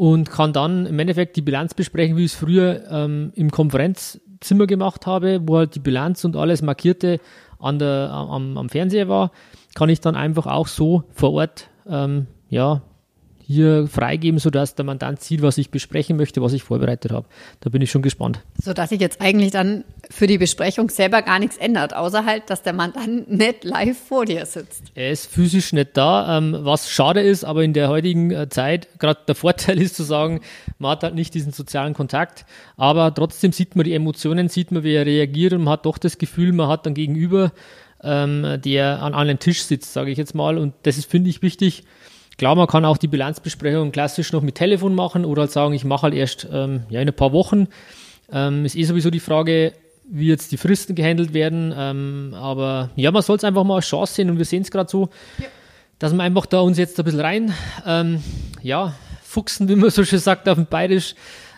und 0.00 0.30
kann 0.30 0.54
dann 0.54 0.86
im 0.86 0.98
Endeffekt 0.98 1.36
die 1.36 1.42
Bilanz 1.42 1.74
besprechen, 1.74 2.16
wie 2.16 2.24
ich 2.24 2.32
es 2.32 2.38
früher 2.38 2.90
ähm, 2.90 3.32
im 3.34 3.50
Konferenzzimmer 3.50 4.66
gemacht 4.66 5.06
habe, 5.06 5.42
wo 5.44 5.58
halt 5.58 5.74
die 5.74 5.78
Bilanz 5.78 6.24
und 6.24 6.36
alles 6.36 6.62
Markierte 6.62 7.20
an 7.58 7.78
der, 7.78 8.08
am, 8.10 8.56
am 8.56 8.70
Fernseher 8.70 9.10
war, 9.10 9.30
kann 9.74 9.90
ich 9.90 10.00
dann 10.00 10.16
einfach 10.16 10.46
auch 10.46 10.68
so 10.68 11.04
vor 11.10 11.34
Ort 11.34 11.68
ähm, 11.86 12.28
ja, 12.48 12.80
hier 13.50 13.88
freigeben, 13.88 14.38
sodass 14.38 14.76
der 14.76 14.84
Mandant 14.84 15.20
sieht, 15.20 15.42
was 15.42 15.58
ich 15.58 15.70
besprechen 15.70 16.16
möchte, 16.16 16.40
was 16.40 16.52
ich 16.52 16.62
vorbereitet 16.62 17.10
habe. 17.10 17.26
Da 17.60 17.70
bin 17.70 17.82
ich 17.82 17.90
schon 17.90 18.02
gespannt. 18.02 18.40
Sodass 18.62 18.90
sich 18.90 19.00
jetzt 19.00 19.20
eigentlich 19.20 19.50
dann 19.50 19.84
für 20.08 20.26
die 20.26 20.38
Besprechung 20.38 20.88
selber 20.88 21.22
gar 21.22 21.40
nichts 21.40 21.56
ändert, 21.56 21.94
außer 21.94 22.24
halt, 22.24 22.48
dass 22.48 22.62
der 22.62 22.72
Mandant 22.72 23.30
nicht 23.30 23.64
live 23.64 23.98
vor 23.98 24.24
dir 24.24 24.46
sitzt. 24.46 24.84
Er 24.94 25.10
ist 25.10 25.26
physisch 25.26 25.72
nicht 25.72 25.96
da, 25.96 26.38
ähm, 26.38 26.58
was 26.60 26.90
schade 26.90 27.22
ist, 27.22 27.44
aber 27.44 27.64
in 27.64 27.72
der 27.72 27.88
heutigen 27.88 28.30
äh, 28.30 28.48
Zeit, 28.48 28.88
gerade 29.00 29.20
der 29.26 29.34
Vorteil 29.40 29.80
ist 29.80 29.96
zu 29.96 30.04
sagen, 30.04 30.40
man 30.78 30.92
hat 30.92 31.02
halt 31.02 31.16
nicht 31.16 31.34
diesen 31.34 31.52
sozialen 31.52 31.94
Kontakt, 31.94 32.46
aber 32.76 33.12
trotzdem 33.12 33.52
sieht 33.52 33.74
man 33.74 33.84
die 33.84 33.94
Emotionen, 33.94 34.48
sieht 34.48 34.70
man, 34.70 34.84
wie 34.84 34.94
er 34.94 35.06
reagiert 35.06 35.54
und 35.54 35.64
man 35.64 35.72
hat 35.72 35.86
doch 35.86 35.98
das 35.98 36.18
Gefühl, 36.18 36.52
man 36.52 36.68
hat 36.68 36.86
dann 36.86 36.94
gegenüber, 36.94 37.52
ähm, 38.02 38.60
der 38.64 39.02
an 39.02 39.14
einem 39.14 39.38
Tisch 39.38 39.62
sitzt, 39.62 39.92
sage 39.92 40.10
ich 40.10 40.18
jetzt 40.18 40.34
mal. 40.34 40.58
Und 40.58 40.74
das 40.82 40.98
ist, 40.98 41.10
finde 41.10 41.30
ich, 41.30 41.42
wichtig, 41.42 41.84
Klar, 42.40 42.54
man 42.54 42.68
kann 42.68 42.86
auch 42.86 42.96
die 42.96 43.06
Bilanzbesprechung 43.06 43.92
klassisch 43.92 44.32
noch 44.32 44.40
mit 44.40 44.54
Telefon 44.54 44.94
machen 44.94 45.26
oder 45.26 45.42
halt 45.42 45.50
sagen, 45.50 45.74
ich 45.74 45.84
mache 45.84 46.04
halt 46.04 46.14
erst 46.14 46.48
ähm, 46.50 46.84
ja, 46.88 47.02
in 47.02 47.06
ein 47.06 47.14
paar 47.14 47.34
Wochen. 47.34 47.68
Ähm, 48.32 48.64
ist 48.64 48.76
eh 48.76 48.84
sowieso 48.84 49.10
die 49.10 49.20
Frage, 49.20 49.74
wie 50.08 50.28
jetzt 50.28 50.50
die 50.50 50.56
Fristen 50.56 50.94
gehandelt 50.94 51.34
werden. 51.34 51.74
Ähm, 51.76 52.34
aber 52.34 52.88
ja, 52.96 53.10
man 53.10 53.20
soll 53.20 53.36
es 53.36 53.44
einfach 53.44 53.62
mal 53.64 53.74
als 53.74 53.88
Chance 53.88 54.14
sehen 54.14 54.30
und 54.30 54.38
wir 54.38 54.46
sehen 54.46 54.62
es 54.62 54.70
gerade 54.70 54.88
so, 54.88 55.10
ja. 55.36 55.48
dass 55.98 56.14
wir 56.14 56.22
einfach 56.22 56.46
da 56.46 56.60
uns 56.60 56.78
jetzt 56.78 56.98
ein 56.98 57.04
bisschen 57.04 57.20
rein, 57.20 57.52
ähm, 57.84 58.22
ja, 58.62 58.94
fuchsen, 59.22 59.68
wie 59.68 59.76
man 59.76 59.90
so 59.90 60.02
schön 60.02 60.18
sagt 60.18 60.48
auf 60.48 60.54
dem 60.54 60.64
Bayerisch. 60.64 61.14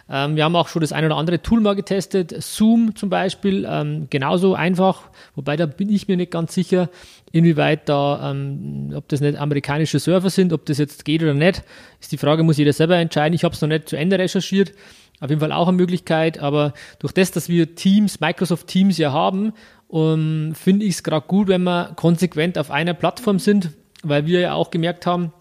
Ähm, 0.08 0.36
wir 0.36 0.44
haben 0.44 0.56
auch 0.56 0.68
schon 0.68 0.80
das 0.80 0.92
ein 0.92 1.04
oder 1.04 1.16
andere 1.16 1.42
Tool 1.42 1.60
mal 1.60 1.74
getestet. 1.74 2.34
Zoom 2.42 2.96
zum 2.96 3.08
Beispiel, 3.08 3.66
ähm, 3.68 4.08
genauso 4.10 4.54
einfach, 4.54 5.02
wobei 5.34 5.56
da 5.56 5.66
bin 5.66 5.90
ich 5.90 6.08
mir 6.08 6.16
nicht 6.16 6.32
ganz 6.32 6.54
sicher, 6.54 6.88
inwieweit 7.32 7.88
da, 7.88 8.30
ähm, 8.30 8.92
ob 8.94 9.08
das 9.08 9.20
nicht 9.20 9.38
amerikanische 9.38 9.98
Server 9.98 10.30
sind, 10.30 10.52
ob 10.52 10.66
das 10.66 10.78
jetzt 10.78 11.04
geht 11.04 11.22
oder 11.22 11.34
nicht, 11.34 11.62
ist 12.00 12.12
die 12.12 12.18
Frage, 12.18 12.42
muss 12.42 12.58
jeder 12.58 12.72
selber 12.72 12.96
entscheiden. 12.96 13.34
Ich 13.34 13.44
habe 13.44 13.54
es 13.54 13.60
noch 13.60 13.68
nicht 13.68 13.88
zu 13.88 13.96
Ende 13.96 14.18
recherchiert. 14.18 14.72
Auf 15.20 15.30
jeden 15.30 15.40
Fall 15.40 15.52
auch 15.52 15.68
eine 15.68 15.76
Möglichkeit, 15.76 16.40
aber 16.40 16.72
durch 16.98 17.12
das, 17.12 17.30
dass 17.30 17.48
wir 17.48 17.76
Teams, 17.76 18.18
Microsoft 18.18 18.66
Teams 18.66 18.98
ja 18.98 19.12
haben, 19.12 19.52
um, 19.86 20.52
finde 20.54 20.84
ich 20.84 20.94
es 20.94 21.02
gerade 21.04 21.26
gut, 21.26 21.48
wenn 21.48 21.62
wir 21.62 21.92
konsequent 21.94 22.58
auf 22.58 22.70
einer 22.70 22.94
Plattform 22.94 23.38
sind, 23.38 23.70
weil 24.02 24.26
wir 24.26 24.40
ja 24.40 24.54
auch 24.54 24.70
gemerkt 24.70 25.06
haben, 25.06 25.32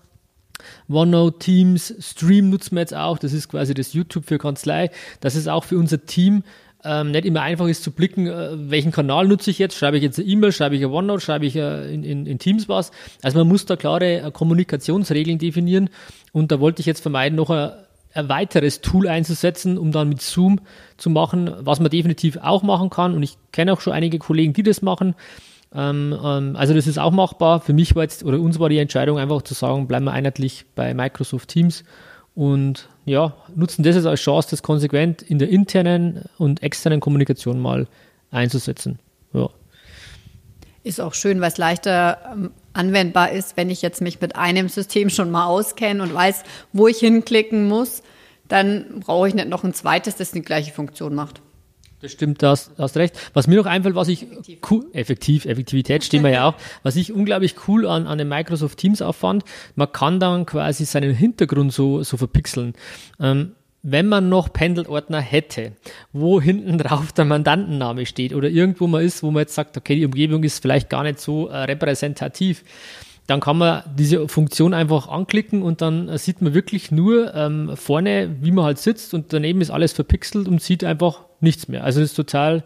OneNote, 0.89 1.39
Teams, 1.39 1.93
Stream 1.99 2.49
nutzen 2.49 2.75
wir 2.75 2.81
jetzt 2.81 2.95
auch. 2.95 3.17
Das 3.17 3.33
ist 3.33 3.49
quasi 3.49 3.73
das 3.73 3.93
YouTube 3.93 4.25
für 4.25 4.37
Kanzlei. 4.37 4.91
Das 5.19 5.35
ist 5.35 5.47
auch 5.47 5.63
für 5.63 5.77
unser 5.77 6.05
Team 6.05 6.43
ähm, 6.83 7.11
nicht 7.11 7.25
immer 7.25 7.41
einfach 7.41 7.67
ist 7.67 7.83
zu 7.83 7.91
blicken, 7.91 8.27
äh, 8.27 8.69
welchen 8.69 8.91
Kanal 8.91 9.27
nutze 9.27 9.51
ich 9.51 9.59
jetzt. 9.59 9.77
Schreibe 9.77 9.97
ich 9.97 10.03
jetzt 10.03 10.19
eine 10.19 10.27
E-Mail, 10.27 10.51
schreibe 10.51 10.75
ich 10.75 10.83
eine 10.83 10.91
OneNote, 10.91 11.21
schreibe 11.21 11.45
ich 11.45 11.55
äh, 11.55 11.93
in, 11.93 12.03
in, 12.03 12.25
in, 12.25 12.39
Teams 12.39 12.67
was. 12.69 12.91
Also 13.21 13.37
man 13.37 13.47
muss 13.47 13.65
da 13.65 13.75
klare 13.75 14.21
äh, 14.21 14.31
Kommunikationsregeln 14.31 15.37
definieren. 15.37 15.89
Und 16.31 16.51
da 16.51 16.59
wollte 16.59 16.79
ich 16.79 16.85
jetzt 16.85 17.01
vermeiden, 17.01 17.35
noch 17.35 17.49
ein, 17.49 17.71
ein 18.13 18.29
weiteres 18.29 18.81
Tool 18.81 19.07
einzusetzen, 19.07 19.77
um 19.77 19.91
dann 19.91 20.09
mit 20.09 20.21
Zoom 20.21 20.59
zu 20.97 21.09
machen, 21.09 21.51
was 21.59 21.79
man 21.79 21.91
definitiv 21.91 22.37
auch 22.37 22.63
machen 22.63 22.89
kann. 22.89 23.13
Und 23.13 23.23
ich 23.23 23.37
kenne 23.51 23.73
auch 23.73 23.81
schon 23.81 23.93
einige 23.93 24.17
Kollegen, 24.17 24.53
die 24.53 24.63
das 24.63 24.81
machen. 24.81 25.15
Ähm, 25.73 26.17
ähm, 26.23 26.55
also 26.55 26.73
das 26.73 26.87
ist 26.87 26.99
auch 26.99 27.11
machbar. 27.11 27.61
Für 27.61 27.73
mich 27.73 27.95
war 27.95 28.03
jetzt, 28.03 28.23
oder 28.23 28.39
uns 28.39 28.59
war 28.59 28.69
die 28.69 28.77
Entscheidung 28.77 29.17
einfach 29.17 29.41
zu 29.41 29.53
sagen, 29.53 29.87
bleiben 29.87 30.05
wir 30.05 30.11
einheitlich 30.11 30.65
bei 30.75 30.93
Microsoft 30.93 31.49
Teams 31.49 31.83
und 32.35 32.89
ja, 33.05 33.33
nutzen 33.55 33.83
das 33.83 34.05
als 34.05 34.21
Chance, 34.21 34.49
das 34.51 34.63
konsequent 34.63 35.21
in 35.21 35.39
der 35.39 35.49
internen 35.49 36.25
und 36.37 36.63
externen 36.63 36.99
Kommunikation 36.99 37.59
mal 37.59 37.87
einzusetzen. 38.31 38.99
Ja. 39.33 39.49
Ist 40.83 40.99
auch 40.99 41.13
schön, 41.13 41.41
weil 41.41 41.49
es 41.49 41.57
leichter 41.57 42.17
ähm, 42.33 42.51
anwendbar 42.73 43.31
ist, 43.31 43.57
wenn 43.57 43.69
ich 43.69 43.81
jetzt 43.81 44.01
mich 44.01 44.19
mit 44.19 44.35
einem 44.35 44.69
System 44.69 45.09
schon 45.09 45.29
mal 45.29 45.45
auskenne 45.45 46.01
und 46.01 46.13
weiß, 46.13 46.43
wo 46.73 46.87
ich 46.87 46.97
hinklicken 46.99 47.67
muss, 47.67 48.01
dann 48.47 49.01
brauche 49.01 49.27
ich 49.27 49.33
nicht 49.33 49.47
noch 49.47 49.63
ein 49.63 49.73
zweites, 49.73 50.15
das 50.15 50.31
die 50.31 50.41
gleiche 50.41 50.73
Funktion 50.73 51.15
macht. 51.15 51.41
Das 52.01 52.11
stimmt, 52.11 52.41
da 52.41 52.51
hast, 52.51 52.71
hast 52.77 52.97
recht. 52.97 53.15
Was 53.33 53.47
mir 53.47 53.57
noch 53.57 53.65
einfällt, 53.65 53.95
was 53.95 54.07
ich 54.07 54.23
effektiv, 54.23 54.59
cool, 54.69 54.85
effektiv 54.93 55.45
Effektivität 55.45 56.03
stehen 56.03 56.23
wir 56.23 56.31
ja 56.31 56.49
auch, 56.49 56.55
was 56.83 56.95
ich 56.95 57.13
unglaublich 57.13 57.55
cool 57.67 57.87
an, 57.87 58.07
an 58.07 58.17
den 58.17 58.27
Microsoft 58.27 58.77
Teams 58.79 59.01
auffand, 59.01 59.43
man 59.75 59.91
kann 59.91 60.19
dann 60.19 60.45
quasi 60.45 60.85
seinen 60.85 61.13
Hintergrund 61.13 61.73
so, 61.73 62.03
so 62.03 62.17
verpixeln. 62.17 62.73
Ähm, 63.19 63.53
wenn 63.83 64.07
man 64.07 64.29
noch 64.29 64.53
Pendelordner 64.53 65.21
hätte, 65.21 65.73
wo 66.13 66.39
hinten 66.39 66.77
drauf 66.77 67.11
der 67.13 67.25
Mandantenname 67.25 68.05
steht 68.05 68.33
oder 68.33 68.49
irgendwo 68.49 68.87
mal 68.87 69.03
ist, 69.03 69.23
wo 69.23 69.31
man 69.31 69.41
jetzt 69.41 69.55
sagt, 69.55 69.77
okay, 69.77 69.95
die 69.95 70.05
Umgebung 70.05 70.43
ist 70.43 70.61
vielleicht 70.61 70.89
gar 70.89 71.03
nicht 71.03 71.19
so 71.19 71.47
äh, 71.47 71.57
repräsentativ, 71.57 72.63
dann 73.27 73.39
kann 73.39 73.57
man 73.57 73.83
diese 73.97 74.27
Funktion 74.27 74.73
einfach 74.73 75.07
anklicken 75.07 75.63
und 75.63 75.81
dann 75.81 76.09
äh, 76.09 76.17
sieht 76.17 76.41
man 76.41 76.53
wirklich 76.53 76.91
nur 76.91 77.33
ähm, 77.33 77.71
vorne, 77.75 78.35
wie 78.41 78.51
man 78.51 78.65
halt 78.65 78.77
sitzt 78.77 79.13
und 79.13 79.33
daneben 79.33 79.61
ist 79.61 79.71
alles 79.71 79.93
verpixelt 79.93 80.47
und 80.47 80.61
sieht 80.61 80.83
einfach 80.83 81.25
nichts 81.41 81.67
mehr. 81.67 81.83
Also 81.83 81.99
das 81.99 82.11
ist 82.11 82.15
total, 82.15 82.63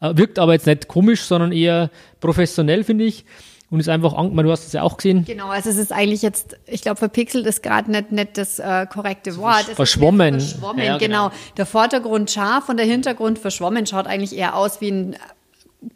äh, 0.00 0.16
wirkt 0.16 0.38
aber 0.38 0.52
jetzt 0.52 0.66
nicht 0.66 0.88
komisch, 0.88 1.22
sondern 1.22 1.52
eher 1.52 1.90
professionell, 2.20 2.84
finde 2.84 3.04
ich. 3.04 3.24
Und 3.68 3.80
ist 3.80 3.88
einfach, 3.88 4.12
du 4.12 4.50
hast 4.50 4.66
es 4.66 4.72
ja 4.72 4.82
auch 4.82 4.96
gesehen. 4.96 5.24
Genau, 5.24 5.48
also 5.48 5.70
es 5.70 5.76
ist 5.76 5.92
eigentlich 5.92 6.22
jetzt, 6.22 6.56
ich 6.66 6.82
glaube, 6.82 6.98
verpixelt 6.98 7.46
ist 7.46 7.64
gerade 7.64 7.90
nicht, 7.90 8.12
nicht 8.12 8.38
das 8.38 8.60
äh, 8.60 8.86
korrekte 8.86 9.36
Wort. 9.38 9.64
verschwommen. 9.64 10.40
verschwommen, 10.40 10.84
ja, 10.84 10.98
genau. 10.98 11.30
genau. 11.30 11.40
Der 11.56 11.66
Vordergrund 11.66 12.30
scharf 12.30 12.68
und 12.68 12.76
der 12.76 12.86
Hintergrund 12.86 13.40
verschwommen 13.40 13.84
schaut 13.84 14.06
eigentlich 14.06 14.36
eher 14.36 14.54
aus 14.54 14.80
wie 14.80 14.92
ein 14.92 15.16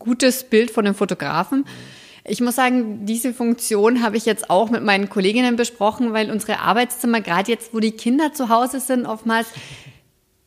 gutes 0.00 0.44
Bild 0.44 0.72
von 0.72 0.84
einem 0.84 0.96
Fotografen. 0.96 1.64
Ich 2.24 2.40
muss 2.40 2.56
sagen, 2.56 3.06
diese 3.06 3.32
Funktion 3.32 4.02
habe 4.02 4.16
ich 4.16 4.26
jetzt 4.26 4.50
auch 4.50 4.70
mit 4.70 4.82
meinen 4.82 5.08
Kolleginnen 5.08 5.56
besprochen, 5.56 6.12
weil 6.12 6.30
unsere 6.30 6.58
Arbeitszimmer, 6.60 7.20
gerade 7.20 7.50
jetzt, 7.50 7.72
wo 7.72 7.80
die 7.80 7.92
Kinder 7.92 8.32
zu 8.32 8.48
Hause 8.48 8.80
sind, 8.80 9.06
oftmals 9.06 9.46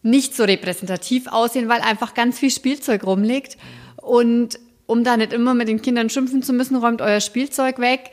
nicht 0.03 0.35
so 0.35 0.43
repräsentativ 0.43 1.27
aussehen, 1.27 1.69
weil 1.69 1.81
einfach 1.81 2.13
ganz 2.13 2.37
viel 2.37 2.51
Spielzeug 2.51 3.05
rumliegt. 3.05 3.57
Und 3.97 4.59
um 4.85 5.03
da 5.03 5.17
nicht 5.17 5.33
immer 5.33 5.53
mit 5.53 5.69
den 5.69 5.81
Kindern 5.81 6.09
schimpfen 6.09 6.43
zu 6.43 6.53
müssen, 6.53 6.75
räumt 6.75 7.01
euer 7.01 7.21
Spielzeug 7.21 7.79
weg, 7.79 8.11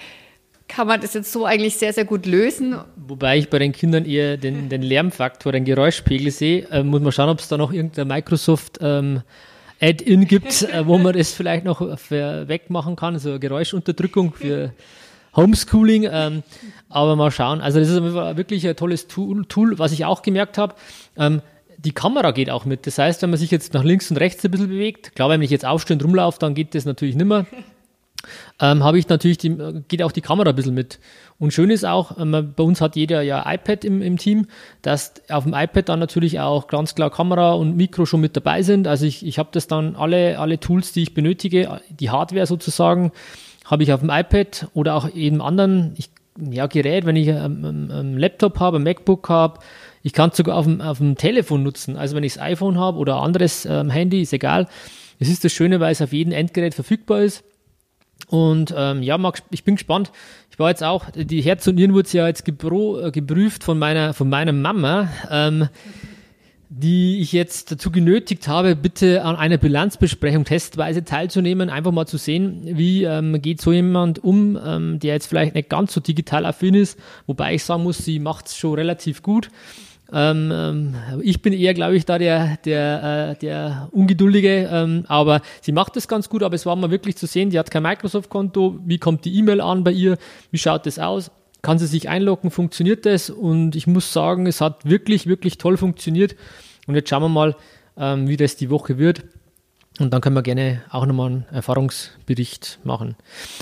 kann 0.69 0.87
man 0.87 1.01
das 1.01 1.15
jetzt 1.15 1.33
so 1.33 1.45
eigentlich 1.45 1.77
sehr, 1.77 1.93
sehr 1.93 2.05
gut 2.05 2.27
lösen. 2.27 2.77
Wobei 2.97 3.39
ich 3.39 3.51
bei 3.51 3.59
den 3.59 3.73
Kindern 3.73 4.05
eher 4.05 4.37
den, 4.37 4.69
den 4.69 4.83
Lärmfaktor, 4.83 5.51
den 5.51 5.65
Geräuschpegel 5.65 6.31
sehe. 6.31 6.69
Äh, 6.71 6.85
muss 6.85 7.01
man 7.01 7.11
schauen, 7.11 7.29
ob 7.29 7.41
es 7.41 7.49
da 7.49 7.59
noch 7.59 7.73
irgendein 7.73 8.07
Microsoft 8.07 8.79
ähm, 8.81 9.23
Add-in 9.81 10.27
gibt, 10.27 10.63
äh, 10.63 10.87
wo 10.87 10.97
man 10.99 11.15
das 11.15 11.33
vielleicht 11.33 11.65
noch 11.65 11.81
wegmachen 11.81 12.95
kann, 12.95 13.19
so 13.19 13.41
Geräuschunterdrückung 13.41 14.33
für 14.33 14.73
Homeschooling. 15.35 16.09
Ähm, 16.11 16.43
aber 16.89 17.17
mal 17.17 17.33
schauen. 17.33 17.61
Also 17.61 17.81
das 17.81 17.89
ist 17.89 18.01
wirklich 18.01 18.67
ein 18.69 18.77
tolles 18.77 19.09
Tool, 19.09 19.45
Tool 19.47 19.79
was 19.79 19.91
ich 19.91 20.05
auch 20.05 20.23
gemerkt 20.23 20.57
habe. 20.57 20.77
Ähm, 21.17 21.43
die 21.85 21.93
Kamera 21.93 22.31
geht 22.31 22.51
auch 22.51 22.65
mit. 22.65 22.87
Das 22.87 22.99
heißt, 22.99 23.23
wenn 23.23 23.31
man 23.31 23.39
sich 23.39 23.51
jetzt 23.51 23.75
nach 23.75 23.85
links 23.85 24.11
und 24.11 24.19
rechts 24.19 24.45
ein 24.45 24.51
bisschen 24.51 24.69
bewegt, 24.69 25.15
klar, 25.15 25.29
wenn 25.29 25.43
ich 25.43 25.51
jetzt 25.51 25.65
aufstehe 25.65 25.97
und 25.97 26.05
rumlaufe, 26.05 26.39
dann 26.39 26.55
geht 26.55 26.75
das 26.75 26.85
natürlich 26.85 27.17
nicht 27.17 27.27
mehr. 27.27 27.47
Ähm, 28.61 28.85
habe 28.85 28.99
ich 28.99 29.09
natürlich, 29.09 29.39
die, 29.39 29.57
geht 29.89 30.03
auch 30.03 30.13
die 30.13 30.21
Kamera 30.21 30.51
ein 30.51 30.55
bisschen 30.55 30.75
mit. 30.75 30.99
Und 31.39 31.55
schön 31.55 31.71
ist 31.71 31.87
auch, 31.87 32.19
ähm, 32.19 32.53
bei 32.55 32.63
uns 32.63 32.83
hat 32.83 32.95
jeder 32.95 33.23
ja 33.23 33.51
iPad 33.51 33.83
im, 33.83 34.03
im 34.03 34.19
Team, 34.19 34.47
dass 34.83 35.15
auf 35.31 35.45
dem 35.45 35.55
iPad 35.55 35.89
dann 35.89 36.01
natürlich 36.01 36.39
auch 36.39 36.67
ganz 36.67 36.95
klar 36.95 37.09
Kamera 37.09 37.53
und 37.53 37.79
Mikro 37.79 38.05
schon 38.05 38.21
mit 38.21 38.37
dabei 38.37 38.61
sind. 38.61 38.87
Also 38.87 39.07
ich, 39.07 39.25
ich 39.25 39.39
habe 39.39 39.49
das 39.53 39.69
dann 39.69 39.97
alle, 39.97 40.39
alle 40.39 40.61
Tools, 40.61 40.93
die 40.93 41.05
ich 41.05 41.15
benötige, 41.15 41.81
die 41.89 42.11
Hardware 42.11 42.45
sozusagen, 42.45 43.13
habe 43.65 43.85
ich 43.85 43.93
auf 43.95 44.01
dem 44.01 44.11
iPad 44.11 44.69
oder 44.75 44.97
auch 44.97 45.09
jedem 45.09 45.41
anderen 45.41 45.95
ich, 45.97 46.11
ja, 46.39 46.67
Gerät, 46.67 47.07
wenn 47.07 47.17
ich 47.17 47.31
einen, 47.31 47.91
einen 47.91 48.19
Laptop 48.19 48.61
habe, 48.61 48.77
ein 48.77 48.83
MacBook 48.83 49.31
habe, 49.31 49.61
ich 50.03 50.13
kann 50.13 50.31
es 50.31 50.37
sogar 50.37 50.57
auf 50.57 50.65
dem, 50.65 50.81
auf 50.81 50.99
dem 50.99 51.17
Telefon 51.17 51.63
nutzen. 51.63 51.97
Also 51.97 52.17
wenn 52.17 52.25
ich 52.25 52.35
das 52.35 52.43
iPhone 52.43 52.79
habe 52.79 52.99
oder 52.99 53.17
anderes 53.17 53.67
ähm, 53.67 53.91
Handy, 53.91 54.23
ist 54.23 54.33
egal. 54.33 54.69
Es 55.19 55.29
ist 55.29 55.45
das 55.45 55.53
Schöne, 55.53 55.81
weil 55.81 55.93
es 55.93 56.01
auf 56.01 56.13
jedem 56.13 56.33
Endgerät 56.33 56.75
verfügbar 56.75 57.23
ist. 57.23 57.45
Und 58.29 58.73
ähm, 58.77 59.03
ja, 59.03 59.19
Max, 59.19 59.43
ich 59.51 59.65
bin 59.65 59.77
gespannt. 59.77 60.13
Ich 60.51 60.59
war 60.59 60.71
jetzt 60.71 60.85
auch, 60.85 61.07
die 61.15 61.43
Herz 61.43 61.67
und 61.67 61.75
Nieren 61.75 61.95
wurde 61.95 62.09
ja 62.13 62.27
jetzt 62.27 62.45
gebro, 62.45 63.01
äh, 63.01 63.11
geprüft 63.11 63.65
von 63.65 63.79
meiner, 63.79 64.15
von 64.15 64.29
meiner 64.29 64.53
Mama, 64.53 65.09
ähm, 65.31 65.69
die 66.69 67.19
ich 67.21 67.33
jetzt 67.33 67.73
dazu 67.73 67.91
genötigt 67.91 68.47
habe, 68.47 68.77
bitte 68.77 69.25
an 69.25 69.35
einer 69.35 69.57
Bilanzbesprechung 69.57 70.45
testweise 70.45 71.05
teilzunehmen, 71.05 71.69
einfach 71.69 71.91
mal 71.91 72.07
zu 72.07 72.17
sehen, 72.17 72.63
wie 72.79 73.03
ähm, 73.03 73.43
geht 73.43 73.61
so 73.61 73.73
jemand 73.73 74.23
um, 74.23 74.57
ähm, 74.65 75.01
der 75.01 75.15
jetzt 75.15 75.27
vielleicht 75.27 75.57
nicht 75.57 75.69
ganz 75.69 75.93
so 75.93 76.01
digital 76.01 76.47
affin 76.47 76.75
ist, 76.75 76.99
wobei 77.27 77.55
ich 77.55 77.65
sagen 77.65 77.83
muss, 77.83 77.99
sie 77.99 78.21
macht 78.21 78.47
es 78.47 78.57
schon 78.57 78.75
relativ 78.75 79.23
gut. 79.23 79.51
Ähm, 80.13 80.51
ähm, 80.53 80.95
ich 81.23 81.43
bin 81.43 81.53
eher, 81.53 81.75
glaube 81.75 81.97
ich, 81.97 82.05
da 82.05 82.19
der, 82.19 82.59
der, 82.65 83.33
äh, 83.33 83.39
der 83.39 83.89
Ungeduldige, 83.93 84.69
ähm, 84.73 85.05
aber 85.09 85.41
sie 85.61 85.73
macht 85.73 85.97
das 85.97 86.09
ganz 86.09 86.29
gut, 86.29 86.43
aber 86.43 86.55
es 86.55 86.67
war 86.67 86.77
mal 86.77 86.91
wirklich 86.91 87.17
zu 87.17 87.27
sehen, 87.27 87.51
die 87.51 87.59
hat 87.59 87.71
kein 87.71 87.83
Microsoft-Konto, 87.83 88.81
wie 88.85 88.99
kommt 88.99 89.25
die 89.25 89.37
E-Mail 89.37 89.61
an 89.61 89.85
bei 89.85 89.93
ihr, 89.93 90.19
wie 90.51 90.59
schaut 90.59 90.87
das 90.87 90.99
aus, 90.99 91.31
kann 91.63 91.79
sie 91.79 91.87
sich 91.87 92.09
einloggen, 92.09 92.51
funktioniert 92.51 93.07
das? 93.07 93.31
Und 93.31 93.77
ich 93.77 93.87
muss 93.87 94.13
sagen, 94.13 94.47
es 94.47 94.61
hat 94.61 94.89
wirklich, 94.89 95.27
wirklich 95.27 95.59
toll 95.59 95.77
funktioniert. 95.77 96.35
Und 96.87 96.95
jetzt 96.95 97.09
schauen 97.11 97.23
wir 97.23 97.29
mal, 97.29 97.57
ähm, 97.97 98.29
wie 98.29 98.37
das 98.37 98.57
die 98.57 98.71
Woche 98.71 98.99
wird. 98.99 99.23
Und 99.99 100.15
dann 100.15 100.23
können 100.23 100.37
wir 100.37 100.43
gerne 100.43 100.83
auch 100.91 101.05
nochmal 101.05 101.27
einen 101.27 101.47
Erfahrungsbericht 101.53 102.79
machen. 102.85 103.17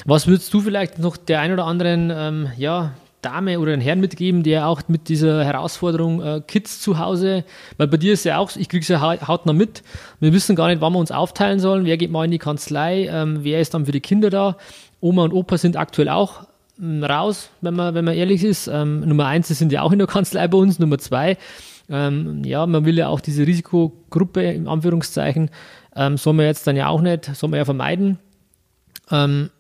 Was 0.05 0.27
würdest 0.29 0.55
du 0.55 0.61
vielleicht 0.61 0.99
noch 0.99 1.17
der 1.17 1.41
ein 1.41 1.53
oder 1.53 1.65
anderen 1.65 2.13
ähm, 2.15 2.49
ja, 2.57 2.93
Dame 3.23 3.59
oder 3.59 3.73
einen 3.73 3.83
Herrn 3.83 4.01
mitgeben, 4.01 4.43
der 4.43 4.69
auch 4.69 4.83
mit 4.89 5.09
dieser 5.09 5.45
Herausforderung 5.45 6.23
äh, 6.23 6.43
Kids 6.47 6.81
zu 6.81 6.99
Hause, 6.99 7.45
weil 7.77 7.89
bei 7.89 7.97
dir 7.97 8.13
ist 8.13 8.25
ja 8.25 8.39
auch, 8.39 8.55
ich 8.57 8.69
kriege 8.69 8.83
es 8.83 8.89
ja 8.89 9.01
hautnah 9.01 9.53
mit, 9.53 9.83
wir 10.21 10.33
wissen 10.33 10.57
gar 10.57 10.69
nicht, 10.69 10.81
wann 10.81 10.93
wir 10.93 10.99
uns 10.99 11.11
aufteilen 11.11 11.59
sollen, 11.59 11.85
wer 11.85 11.97
geht 11.97 12.11
mal 12.11 12.25
in 12.25 12.31
die 12.31 12.39
Kanzlei, 12.39 13.09
ähm, 13.09 13.41
wer 13.43 13.61
ist 13.61 13.75
dann 13.75 13.87
für 13.87 13.93
die 13.93 14.01
Kinder 14.01 14.31
da. 14.31 14.57
Oma 15.01 15.25
und 15.25 15.33
Opa 15.33 15.59
sind 15.59 15.77
aktuell 15.77 16.09
auch 16.09 16.47
ähm, 16.81 17.03
raus, 17.05 17.51
wenn 17.61 17.75
man, 17.75 17.95
wenn 17.95 18.05
man 18.05 18.15
ehrlich 18.15 18.45
ist. 18.45 18.69
Ähm, 18.69 19.01
Nummer 19.01 19.27
eins, 19.27 19.49
die 19.49 19.55
sind 19.55 19.73
ja 19.73 19.83
auch 19.83 19.93
in 19.93 19.99
der 19.99 20.09
Kanzlei 20.09 20.47
bei 20.49 20.59
uns, 20.59 20.79
Nummer 20.79 20.99
zwei, 20.99 21.37
ähm, 21.91 22.43
ja, 22.45 22.67
man 22.67 22.85
will 22.85 22.99
ja 22.99 23.09
auch 23.09 23.21
diese 23.21 23.47
Risikogruppe, 23.47 24.43
in 24.43 24.69
Anführungszeichen, 24.69 25.51
ähm, 25.97 26.17
soll 26.17 26.35
man 26.35 26.47
jetzt 26.47 26.67
dann 26.67 26.77
ja 26.77 26.89
auch 26.89 27.01
nicht, 27.01 27.25
soll 27.35 27.51
man 27.51 27.59
ja 27.59 27.65
vermeiden. 27.65 28.19
Ähm, 29.11 29.51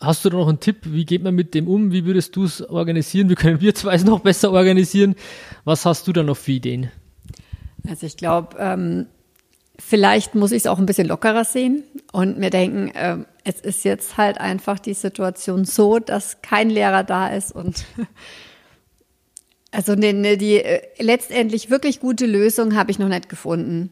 Hast 0.00 0.24
du 0.24 0.30
da 0.30 0.36
noch 0.36 0.48
einen 0.48 0.60
Tipp? 0.60 0.78
Wie 0.84 1.04
geht 1.04 1.24
man 1.24 1.34
mit 1.34 1.54
dem 1.54 1.66
um? 1.66 1.90
Wie 1.90 2.04
würdest 2.04 2.36
du 2.36 2.44
es 2.44 2.62
organisieren? 2.62 3.28
Wie 3.30 3.34
können 3.34 3.60
wir 3.60 3.74
zwei 3.74 3.94
es 3.94 4.04
noch 4.04 4.20
besser 4.20 4.52
organisieren? 4.52 5.16
Was 5.64 5.84
hast 5.84 6.06
du 6.06 6.12
da 6.12 6.22
noch 6.22 6.36
für 6.36 6.52
Ideen? 6.52 6.90
Also 7.88 8.06
ich 8.06 8.16
glaube, 8.16 8.56
ähm, 8.60 9.06
vielleicht 9.78 10.36
muss 10.36 10.52
ich 10.52 10.58
es 10.58 10.66
auch 10.66 10.78
ein 10.78 10.86
bisschen 10.86 11.08
lockerer 11.08 11.44
sehen 11.44 11.82
und 12.12 12.38
mir 12.38 12.50
denken, 12.50 12.88
äh, 12.94 13.18
es 13.42 13.60
ist 13.60 13.84
jetzt 13.84 14.16
halt 14.16 14.38
einfach 14.38 14.78
die 14.78 14.94
Situation 14.94 15.64
so, 15.64 15.98
dass 15.98 16.42
kein 16.42 16.70
Lehrer 16.70 17.02
da 17.02 17.28
ist 17.28 17.52
und 17.52 17.84
also 19.72 19.96
die, 19.96 20.12
ne, 20.12 20.36
die 20.36 20.62
äh, 20.62 20.82
letztendlich 21.00 21.70
wirklich 21.70 21.98
gute 21.98 22.26
Lösung 22.26 22.76
habe 22.76 22.90
ich 22.92 23.00
noch 23.00 23.08
nicht 23.08 23.28
gefunden. 23.28 23.90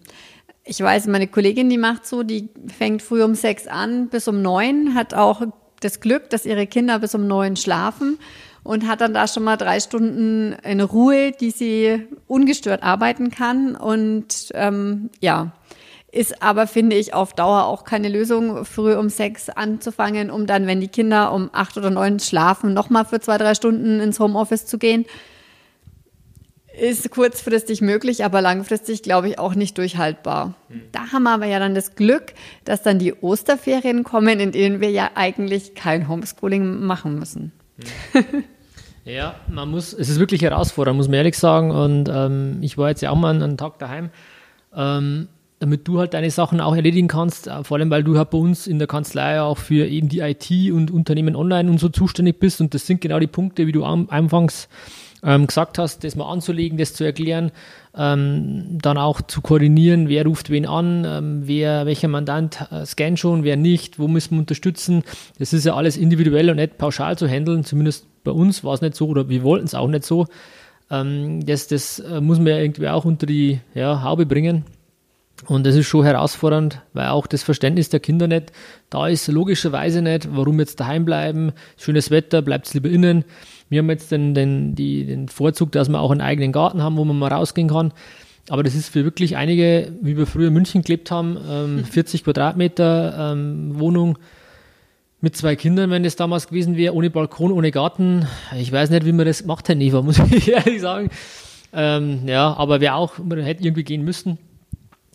Ich 0.65 0.81
weiß, 0.81 1.07
meine 1.07 1.29
Kollegin, 1.29 1.71
die 1.71 1.79
macht 1.79 2.07
so, 2.07 2.23
die 2.23 2.49
fängt 2.67 3.03
früh 3.03 3.23
um 3.25 3.35
sechs 3.35 3.67
an 3.67 4.09
bis 4.09 4.29
um 4.29 4.43
neun, 4.43 4.95
hat 4.95 5.15
auch 5.15 5.43
das 5.81 6.01
Glück, 6.01 6.31
dass 6.31 6.47
ihre 6.47 6.67
Kinder 6.67 6.99
bis 6.99 7.15
um 7.15 7.27
neun 7.27 7.57
schlafen 7.57 8.19
und 8.63 8.87
hat 8.87 9.01
dann 9.01 9.15
da 9.15 9.29
schon 9.29 9.45
mal 9.45 9.57
drei 9.57 9.81
Stunden 9.81 10.55
in 10.63 10.81
Ruhe, 10.81 11.33
die 11.33 11.51
sie 11.51 12.07
ungestört 12.27 12.83
arbeiten 12.83 13.31
kann. 13.31 13.77
Und 13.77 14.51
ähm, 14.55 15.11
ja, 15.21 15.53
ist 16.11 16.43
aber, 16.43 16.67
finde 16.67 16.97
ich, 16.97 17.15
auf 17.15 17.35
Dauer 17.35 17.65
auch 17.65 17.85
keine 17.85 18.09
Lösung, 18.09 18.65
früh 18.65 18.95
um 18.95 19.09
sechs 19.09 19.49
anzufangen, 19.51 20.31
um 20.31 20.47
dann, 20.47 20.67
wenn 20.67 20.81
die 20.81 20.89
Kinder 20.89 21.33
um 21.33 21.51
acht 21.53 21.77
oder 21.77 21.91
neun 21.91 22.19
schlafen, 22.21 22.75
nochmal 22.75 23.05
für 23.05 23.21
zwei, 23.21 23.39
drei 23.39 23.55
Stunden 23.55 24.01
ins 24.01 24.19
Homeoffice 24.19 24.67
zu 24.67 24.79
gehen. 24.79 25.05
Ist 26.79 27.11
kurzfristig 27.11 27.81
möglich, 27.81 28.25
aber 28.25 28.43
langfristig, 28.43 29.03
glaube 29.03 29.29
ich, 29.29 29.39
auch 29.39 29.55
nicht 29.55 29.79
durchhaltbar. 29.79 30.55
Hm. 30.69 30.83
Da 30.93 31.13
haben 31.13 31.23
wir 31.23 31.31
aber 31.31 31.47
ja 31.47 31.59
dann 31.59 31.75
das 31.75 31.95
Glück, 31.95 32.35
dass 32.65 32.83
dann 32.83 32.99
die 32.99 33.15
Osterferien 33.15 34.05
kommen, 34.05 34.41
in 34.41 34.53
denen 34.53 34.81
wir 34.81 34.91
ja 34.91 35.11
eigentlich 35.15 35.75
kein 35.75 36.09
Homeschooling 36.09 36.85
machen 36.85 37.19
müssen. 37.19 37.53
Hm. 38.13 38.45
Ja, 39.07 39.37
man 39.49 39.71
muss, 39.71 39.93
es 39.93 40.09
ist 40.09 40.19
wirklich 40.19 40.43
herausfordernd, 40.43 40.97
muss 40.97 41.07
man 41.07 41.15
ehrlich 41.15 41.39
sagen. 41.39 41.71
Und 41.71 42.11
ähm, 42.13 42.59
ich 42.61 42.77
war 42.77 42.89
jetzt 42.89 43.03
ja 43.03 43.11
auch 43.11 43.17
mal 43.17 43.41
einen 43.41 43.57
Tag 43.57 43.79
daheim, 43.79 44.11
ähm, 44.75 45.29
damit 45.61 45.87
du 45.87 46.01
halt 46.01 46.13
deine 46.13 46.29
Sachen 46.33 46.61
auch 46.61 46.75
erledigen 46.75 47.07
kannst. 47.07 47.47
Äh, 47.47 47.63
vor 47.63 47.77
allem, 47.77 47.89
weil 47.89 48.03
du 48.03 48.19
halt 48.19 48.31
bei 48.31 48.39
uns 48.39 48.67
in 48.67 48.81
der 48.81 48.89
Kanzlei 48.89 49.41
auch 49.41 49.59
für 49.59 49.87
eben 49.87 50.09
die 50.09 50.19
IT 50.19 50.51
und 50.73 50.91
Unternehmen 50.91 51.37
online 51.37 51.71
und 51.71 51.79
so 51.79 51.89
zuständig 51.89 52.41
bist. 52.41 52.61
Und 52.61 52.75
das 52.75 52.85
sind 52.85 53.01
genau 53.01 53.21
die 53.21 53.29
Punkte, 53.29 53.69
wie 53.69 53.73
du 53.73 53.85
am, 53.85 54.09
anfangs 54.11 54.69
ähm, 55.27 55.49
gesagt 55.49 55.79
hast, 55.79 56.05
das 56.05 56.15
mal 56.15 56.31
anzulegen, 56.31 56.79
das 56.79 56.95
zu 56.95 57.05
erklären, 57.05 57.51
ähm, 57.97 58.79
dann 58.81 58.97
auch 58.97 59.21
zu 59.21 59.43
koordinieren, 59.43 60.09
wer 60.09 60.25
ruft 60.25 60.49
wen 60.51 60.67
an, 60.67 61.05
ähm, 61.05 61.43
wer, 61.47 61.85
welcher 61.85 62.09
Mandant 62.09 62.65
äh, 62.71 62.87
scannt 62.87 63.19
schon, 63.19 63.43
wer 63.43 63.57
nicht, 63.57 63.99
wo 63.99 64.07
müssen 64.07 64.37
wir 64.37 64.41
unterstützen. 64.41 65.03
Das 65.39 65.53
ist 65.53 65.67
ja 65.67 65.75
alles 65.75 65.97
individuell 65.97 66.49
und 66.49 66.57
nicht 66.57 66.79
pauschal 66.79 67.19
zu 67.19 67.27
handeln, 67.27 67.65
zumindest 67.65 68.07
bei 68.23 68.31
uns 68.31 68.63
war 68.63 68.75
es 68.75 68.81
nicht 68.81 68.95
so 68.95 69.09
oder 69.09 69.29
wir 69.29 69.43
wollten 69.43 69.67
es 69.67 69.75
auch 69.75 69.89
nicht 69.89 70.05
so. 70.05 70.27
Ähm, 70.91 71.45
das 71.45 71.67
das 71.67 71.99
äh, 71.99 72.21
muss 72.21 72.39
man 72.39 72.47
ja 72.49 72.59
irgendwie 72.59 72.89
auch 72.89 73.05
unter 73.05 73.27
die 73.27 73.61
ja, 73.75 74.03
Haube 74.03 74.27
bringen. 74.27 74.65
Und 75.45 75.67
das 75.67 75.75
ist 75.75 75.87
schon 75.87 76.05
herausfordernd, 76.05 76.81
weil 76.95 77.09
auch 77.09 77.27
das 77.27 77.43
Verständnis 77.43 77.91
der 77.91 78.01
Kinder 78.01 78.27
nicht 78.27 78.53
da 78.89 79.07
ist, 79.07 79.29
logischerweise 79.29 80.01
nicht, 80.01 80.29
warum 80.35 80.59
jetzt 80.59 80.81
daheim 80.81 81.05
bleiben, 81.05 81.53
schönes 81.77 82.11
Wetter, 82.11 82.41
bleibt 82.41 82.73
lieber 82.73 82.89
innen. 82.89 83.25
Wir 83.69 83.81
haben 83.81 83.91
jetzt 83.91 84.11
den, 84.11 84.35
den, 84.35 84.75
die, 84.75 85.05
den 85.05 85.29
Vorzug, 85.29 85.73
dass 85.73 85.89
wir 85.89 86.01
auch 86.01 86.11
einen 86.11 86.23
eigenen 86.23 86.53
Garten 86.53 86.83
haben, 86.83 86.97
wo 86.97 87.05
man 87.05 87.19
mal 87.19 87.33
rausgehen 87.33 87.69
kann. 87.69 87.93
Aber 88.49 88.63
das 88.63 88.75
ist 88.75 88.89
für 88.89 89.05
wirklich 89.05 89.37
einige, 89.37 89.93
wie 90.01 90.17
wir 90.17 90.27
früher 90.27 90.49
in 90.49 90.55
München 90.55 90.83
gelebt 90.83 91.11
haben, 91.11 91.37
ähm, 91.49 91.85
40 91.91 92.25
Quadratmeter 92.25 93.33
ähm, 93.33 93.79
Wohnung 93.79 94.19
mit 95.21 95.37
zwei 95.37 95.57
Kindern, 95.57 95.91
wenn 95.91 96.03
das 96.03 96.17
damals 96.17 96.49
gewesen 96.49 96.77
wäre, 96.77 96.95
ohne 96.95 97.11
Balkon, 97.11 97.51
ohne 97.51 97.73
Garten. 97.73 98.27
Ich 98.57 98.71
weiß 98.71 98.91
nicht, 98.91 99.05
wie 99.05 99.13
man 99.13 99.27
das 99.27 99.43
gemacht 99.43 99.69
hätte, 99.69 99.83
Eva, 99.83 100.03
muss 100.03 100.19
ich 100.19 100.51
ehrlich 100.51 100.81
sagen. 100.81 101.11
Ähm, 101.73 102.21
ja, 102.27 102.55
aber 102.57 102.81
wäre 102.81 102.95
auch, 102.95 103.19
man 103.19 103.39
hätte 103.41 103.65
irgendwie 103.65 103.85
gehen 103.85 104.05
müssen. 104.05 104.39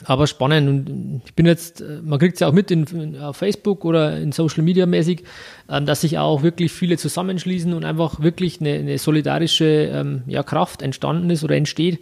Aber 0.06 0.28
spannend 0.28 0.68
und 0.68 1.22
ich 1.26 1.34
bin 1.34 1.46
jetzt, 1.46 1.84
man 2.04 2.20
kriegt 2.20 2.36
es 2.36 2.40
ja 2.40 2.48
auch 2.48 2.54
mit 2.54 2.72
in, 2.72 2.86
in, 2.86 3.20
auf 3.20 3.38
Facebook 3.38 3.86
oder 3.86 4.18
in 4.18 4.32
Social 4.32 4.64
Media 4.64 4.86
mäßig, 4.86 5.24
ähm, 5.70 5.86
dass 5.86 6.02
sich 6.02 6.18
auch 6.18 6.44
wirklich 6.44 6.72
viele 6.72 6.98
zusammenschließen 6.98 7.74
und 7.74 7.86
einfach 7.86 8.22
wirklich 8.22 8.60
eine, 8.62 8.74
eine 8.74 8.98
solidarische 8.98 9.66
ähm, 9.66 10.24
ja, 10.28 10.44
Kraft 10.44 10.82
entstanden 10.82 11.30
ist 11.30 11.44
oder 11.44 11.56
entsteht, 11.56 12.00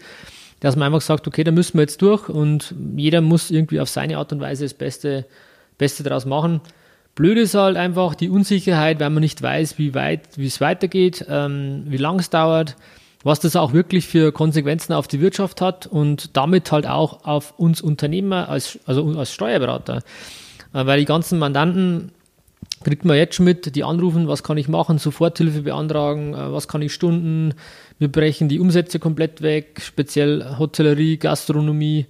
dass 0.60 0.76
man 0.76 0.88
einfach 0.88 1.02
sagt, 1.02 1.28
okay, 1.28 1.44
da 1.44 1.52
müssen 1.52 1.78
wir 1.78 1.82
jetzt 1.82 2.02
durch 2.02 2.30
und 2.30 2.74
jeder 2.96 3.22
muss 3.22 3.52
irgendwie 3.52 3.80
auf 3.80 3.90
seine 3.90 4.18
Art 4.18 4.32
und 4.32 4.40
Weise 4.40 4.66
das 4.66 4.74
Beste, 4.74 5.26
Beste 5.78 6.04
daraus 6.04 6.26
machen. 6.26 6.62
Blöd 7.16 7.38
ist 7.38 7.56
halt 7.56 7.76
einfach 7.76 8.16
die 8.16 8.30
Unsicherheit, 8.30 9.00
weil 9.00 9.10
man 9.10 9.22
nicht 9.22 9.42
weiß, 9.42 9.78
wie 9.78 9.94
weit, 9.94 10.38
wie 10.38 10.46
es 10.46 10.62
weitergeht, 10.62 11.26
ähm, 11.28 11.84
wie 11.88 11.98
lang 11.98 12.20
es 12.20 12.30
dauert 12.30 12.76
was 13.24 13.40
das 13.40 13.56
auch 13.56 13.74
wirklich 13.74 14.08
für 14.08 14.32
Konsequenzen 14.32 14.94
auf 14.94 15.08
die 15.08 15.20
Wirtschaft 15.20 15.62
hat 15.62 15.88
und 15.88 16.38
damit 16.38 16.72
halt 16.72 16.88
auch 16.88 17.26
auf 17.26 17.54
uns 17.58 17.82
Unternehmer, 17.82 18.50
als, 18.50 18.80
also 18.86 19.06
als 19.18 19.34
Steuerberater. 19.34 20.04
Äh, 20.74 20.86
weil 20.86 21.00
die 21.00 21.06
ganzen 21.06 21.40
Mandanten 21.40 22.12
kriegt 22.84 23.04
man 23.04 23.18
jetzt 23.18 23.36
schon 23.36 23.46
mit, 23.46 23.76
die 23.76 23.84
anrufen, 23.84 24.28
was 24.28 24.44
kann 24.44 24.58
ich 24.58 24.70
machen, 24.70 25.00
Soforthilfe 25.00 25.64
beantragen, 25.64 26.34
äh, 26.34 26.54
was 26.54 26.68
kann 26.68 26.82
ich 26.82 26.94
stunden, 26.94 27.54
wir 27.98 28.10
brechen 28.10 28.48
die 28.48 28.60
Umsätze 28.60 29.00
komplett 29.00 29.42
weg, 29.42 29.82
speziell 29.82 30.58
Hotellerie, 30.58 31.18
Gastronomie, 31.18 32.06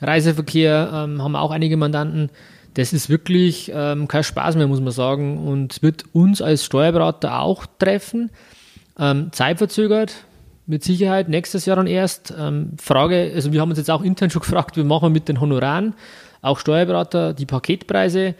Reiseverkehr 0.00 0.90
ähm, 0.92 1.22
haben 1.22 1.36
auch 1.36 1.52
einige 1.52 1.76
Mandanten. 1.76 2.30
Das 2.74 2.92
ist 2.92 3.08
wirklich 3.08 3.70
ähm, 3.74 4.08
kein 4.08 4.24
Spaß 4.24 4.56
mehr, 4.56 4.66
muss 4.66 4.80
man 4.80 4.92
sagen, 4.92 5.46
und 5.46 5.82
wird 5.82 6.04
uns 6.12 6.42
als 6.42 6.64
Steuerberater 6.64 7.40
auch 7.40 7.66
treffen. 7.78 8.30
Ähm, 8.98 9.30
zeitverzögert, 9.32 10.24
mit 10.66 10.84
Sicherheit 10.84 11.28
nächstes 11.28 11.66
Jahr 11.66 11.76
dann 11.76 11.86
erst. 11.86 12.32
Ähm, 12.38 12.72
Frage, 12.80 13.32
also 13.34 13.52
wir 13.52 13.60
haben 13.60 13.70
uns 13.70 13.78
jetzt 13.78 13.90
auch 13.90 14.02
intern 14.02 14.30
schon 14.30 14.42
gefragt, 14.42 14.76
wie 14.76 14.84
machen 14.84 15.06
wir 15.06 15.10
mit 15.10 15.28
den 15.28 15.40
Honoraren, 15.40 15.94
auch 16.40 16.58
Steuerberater, 16.58 17.34
die 17.34 17.46
Paketpreise. 17.46 18.34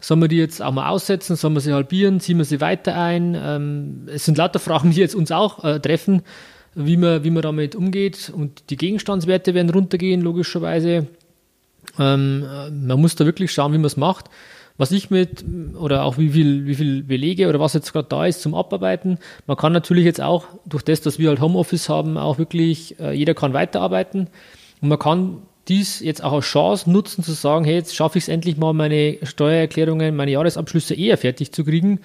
Sollen 0.00 0.20
wir 0.20 0.28
die 0.28 0.36
jetzt 0.36 0.62
auch 0.62 0.72
mal 0.72 0.90
aussetzen? 0.90 1.36
Sollen 1.36 1.54
wir 1.54 1.60
sie 1.60 1.72
halbieren? 1.72 2.20
Ziehen 2.20 2.38
wir 2.38 2.44
sie 2.44 2.60
weiter 2.60 2.96
ein? 2.96 3.36
Ähm, 3.38 4.08
es 4.12 4.26
sind 4.26 4.38
lauter 4.38 4.58
Fragen, 4.58 4.90
die 4.90 5.00
jetzt 5.00 5.14
uns 5.14 5.32
auch 5.32 5.64
äh, 5.64 5.80
treffen, 5.80 6.22
wie 6.74 6.98
man, 6.98 7.24
wie 7.24 7.30
man 7.30 7.42
damit 7.42 7.74
umgeht. 7.74 8.30
Und 8.34 8.70
die 8.70 8.76
Gegenstandswerte 8.76 9.54
werden 9.54 9.70
runtergehen, 9.70 10.20
logischerweise. 10.20 11.06
Ähm, 11.98 12.44
äh, 12.44 12.70
man 12.70 13.00
muss 13.00 13.14
da 13.16 13.24
wirklich 13.24 13.52
schauen, 13.52 13.72
wie 13.72 13.78
man 13.78 13.86
es 13.86 13.96
macht 13.96 14.28
was 14.78 14.90
ich 14.90 15.10
mit, 15.10 15.44
oder 15.78 16.04
auch 16.04 16.18
wie 16.18 16.30
viel, 16.30 16.66
wie 16.66 16.74
viel 16.74 17.02
Belege 17.02 17.48
oder 17.48 17.60
was 17.60 17.74
jetzt 17.74 17.92
gerade 17.92 18.08
da 18.08 18.26
ist 18.26 18.42
zum 18.42 18.54
Abarbeiten. 18.54 19.18
Man 19.46 19.56
kann 19.56 19.72
natürlich 19.72 20.04
jetzt 20.04 20.20
auch 20.20 20.46
durch 20.66 20.82
das, 20.82 21.00
dass 21.00 21.18
wir 21.18 21.28
halt 21.28 21.40
Homeoffice 21.40 21.88
haben, 21.88 22.18
auch 22.18 22.38
wirklich, 22.38 22.98
äh, 23.00 23.12
jeder 23.12 23.34
kann 23.34 23.52
weiterarbeiten. 23.52 24.28
Und 24.80 24.88
man 24.88 24.98
kann 24.98 25.38
dies 25.68 26.00
jetzt 26.00 26.22
auch 26.22 26.32
als 26.32 26.44
Chance 26.44 26.90
nutzen, 26.90 27.24
zu 27.24 27.32
sagen, 27.32 27.64
hey, 27.64 27.74
jetzt 27.74 27.94
schaffe 27.94 28.18
ich 28.18 28.24
es 28.24 28.28
endlich 28.28 28.56
mal, 28.56 28.72
meine 28.72 29.18
Steuererklärungen, 29.22 30.14
meine 30.14 30.30
Jahresabschlüsse 30.30 30.94
eher 30.94 31.18
fertig 31.18 31.52
zu 31.52 31.64
kriegen, 31.64 32.00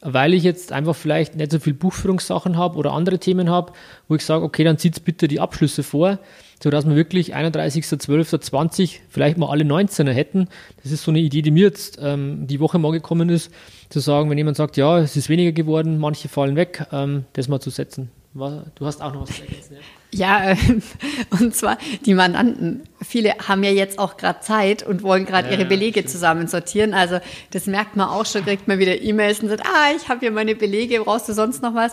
weil 0.00 0.34
ich 0.34 0.42
jetzt 0.42 0.72
einfach 0.72 0.94
vielleicht 0.94 1.36
nicht 1.36 1.52
so 1.52 1.58
viel 1.58 1.74
Buchführungssachen 1.74 2.56
habe 2.56 2.76
oder 2.76 2.92
andere 2.92 3.18
Themen 3.18 3.50
habe, 3.50 3.72
wo 4.08 4.14
ich 4.14 4.24
sage, 4.24 4.44
okay, 4.44 4.64
dann 4.64 4.78
zieht 4.78 5.04
bitte 5.04 5.28
die 5.28 5.40
Abschlüsse 5.40 5.82
vor 5.82 6.18
sodass 6.62 6.86
wir 6.88 6.96
wirklich 6.96 7.36
31.12.20 7.36 8.98
vielleicht 9.08 9.38
mal 9.38 9.48
alle 9.48 9.64
19er 9.64 10.12
hätten. 10.12 10.48
Das 10.82 10.92
ist 10.92 11.04
so 11.04 11.10
eine 11.10 11.20
Idee, 11.20 11.42
die 11.42 11.50
mir 11.50 11.64
jetzt 11.64 11.98
ähm, 12.00 12.46
die 12.46 12.60
Woche 12.60 12.78
mal 12.78 12.92
gekommen 12.92 13.28
ist, 13.28 13.52
zu 13.88 14.00
sagen, 14.00 14.30
wenn 14.30 14.38
jemand 14.38 14.56
sagt, 14.56 14.76
ja, 14.76 14.98
es 14.98 15.16
ist 15.16 15.28
weniger 15.28 15.52
geworden, 15.52 15.98
manche 15.98 16.28
fallen 16.28 16.56
weg, 16.56 16.86
ähm, 16.92 17.24
das 17.34 17.48
mal 17.48 17.60
zu 17.60 17.70
setzen. 17.70 18.10
Du 18.34 18.86
hast 18.86 19.00
auch 19.00 19.12
noch 19.12 19.22
was 19.22 19.36
zu 19.36 19.42
ergänzen. 19.42 19.74
Ja, 19.74 19.80
ja 20.12 20.54
und 21.30 21.54
zwar 21.54 21.78
die 22.04 22.14
Mandanten. 22.14 22.82
Viele 23.06 23.34
haben 23.46 23.62
ja 23.62 23.70
jetzt 23.70 23.98
auch 23.98 24.16
gerade 24.16 24.40
Zeit 24.40 24.82
und 24.82 25.02
wollen 25.02 25.26
gerade 25.26 25.48
ja, 25.48 25.54
ihre 25.54 25.64
Belege 25.64 26.04
zusammensortieren. 26.04 26.94
Also 26.94 27.20
das 27.50 27.66
merkt 27.66 27.96
man 27.96 28.08
auch 28.08 28.26
schon, 28.26 28.44
kriegt 28.44 28.68
man 28.68 28.78
wieder 28.78 29.00
E-Mails 29.00 29.40
und 29.40 29.48
sagt, 29.48 29.64
ah, 29.66 29.92
ich 29.96 30.08
habe 30.08 30.20
hier 30.20 30.30
meine 30.30 30.54
Belege, 30.54 31.00
brauchst 31.00 31.28
du 31.28 31.32
sonst 31.32 31.62
noch 31.62 31.74
was? 31.74 31.92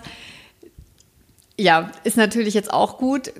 Ja, 1.58 1.92
ist 2.04 2.18
natürlich 2.18 2.54
jetzt 2.54 2.72
auch 2.74 2.98
gut 2.98 3.32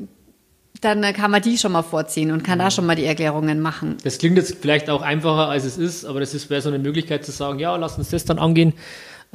dann 0.82 1.02
kann 1.14 1.32
man 1.32 1.42
die 1.42 1.58
schon 1.58 1.72
mal 1.72 1.82
vorziehen 1.82 2.32
und 2.32 2.44
kann 2.44 2.60
mhm. 2.60 2.64
da 2.64 2.72
schon 2.72 2.86
mal 2.86 2.96
die 2.96 3.06
Erklärungen 3.06 3.60
machen. 3.60 3.98
Das 4.04 4.18
klingt 4.20 4.38
jetzt 4.38 4.58
vielleicht 4.62 4.90
auch 4.90 5.02
einfacher, 5.02 5.50
als 5.50 5.66
es 5.66 5.78
ist, 5.78 6.06
aber 6.06 6.20
das 6.20 6.50
wäre 6.50 6.62
so 6.62 6.70
eine 6.70 6.80
Möglichkeit 6.80 7.26
zu 7.26 7.32
sagen, 7.32 7.60
ja, 7.60 7.76
lass 7.76 7.98
uns 7.98 8.10
das 8.10 8.26
dann 8.26 8.38
angehen. 8.40 8.74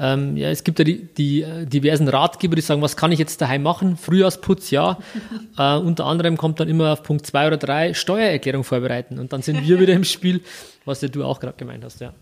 Ähm, 0.02 0.38
ja, 0.38 0.48
es 0.48 0.64
gibt 0.64 0.78
ja 0.78 0.84
die, 0.84 1.12
die 1.14 1.42
äh, 1.42 1.66
diversen 1.66 2.08
Ratgeber, 2.08 2.56
die 2.56 2.62
sagen, 2.62 2.80
was 2.80 2.96
kann 2.96 3.12
ich 3.12 3.18
jetzt 3.18 3.42
daheim 3.42 3.62
machen? 3.62 3.98
Frühjahrsputz, 3.98 4.70
ja. 4.70 4.98
äh, 5.58 5.76
unter 5.76 6.06
anderem 6.06 6.38
kommt 6.38 6.58
dann 6.58 6.68
immer 6.68 6.94
auf 6.94 7.02
Punkt 7.02 7.26
zwei 7.26 7.46
oder 7.46 7.58
drei 7.58 7.92
Steuererklärung 7.92 8.64
vorbereiten. 8.64 9.18
Und 9.18 9.34
dann 9.34 9.42
sind 9.42 9.66
wir 9.66 9.78
wieder 9.78 9.92
im 9.92 10.04
Spiel, 10.04 10.40
was 10.86 11.02
ja 11.02 11.08
du 11.08 11.22
auch 11.22 11.38
gerade 11.38 11.58
gemeint 11.58 11.84
hast, 11.84 12.00
ja. 12.00 12.14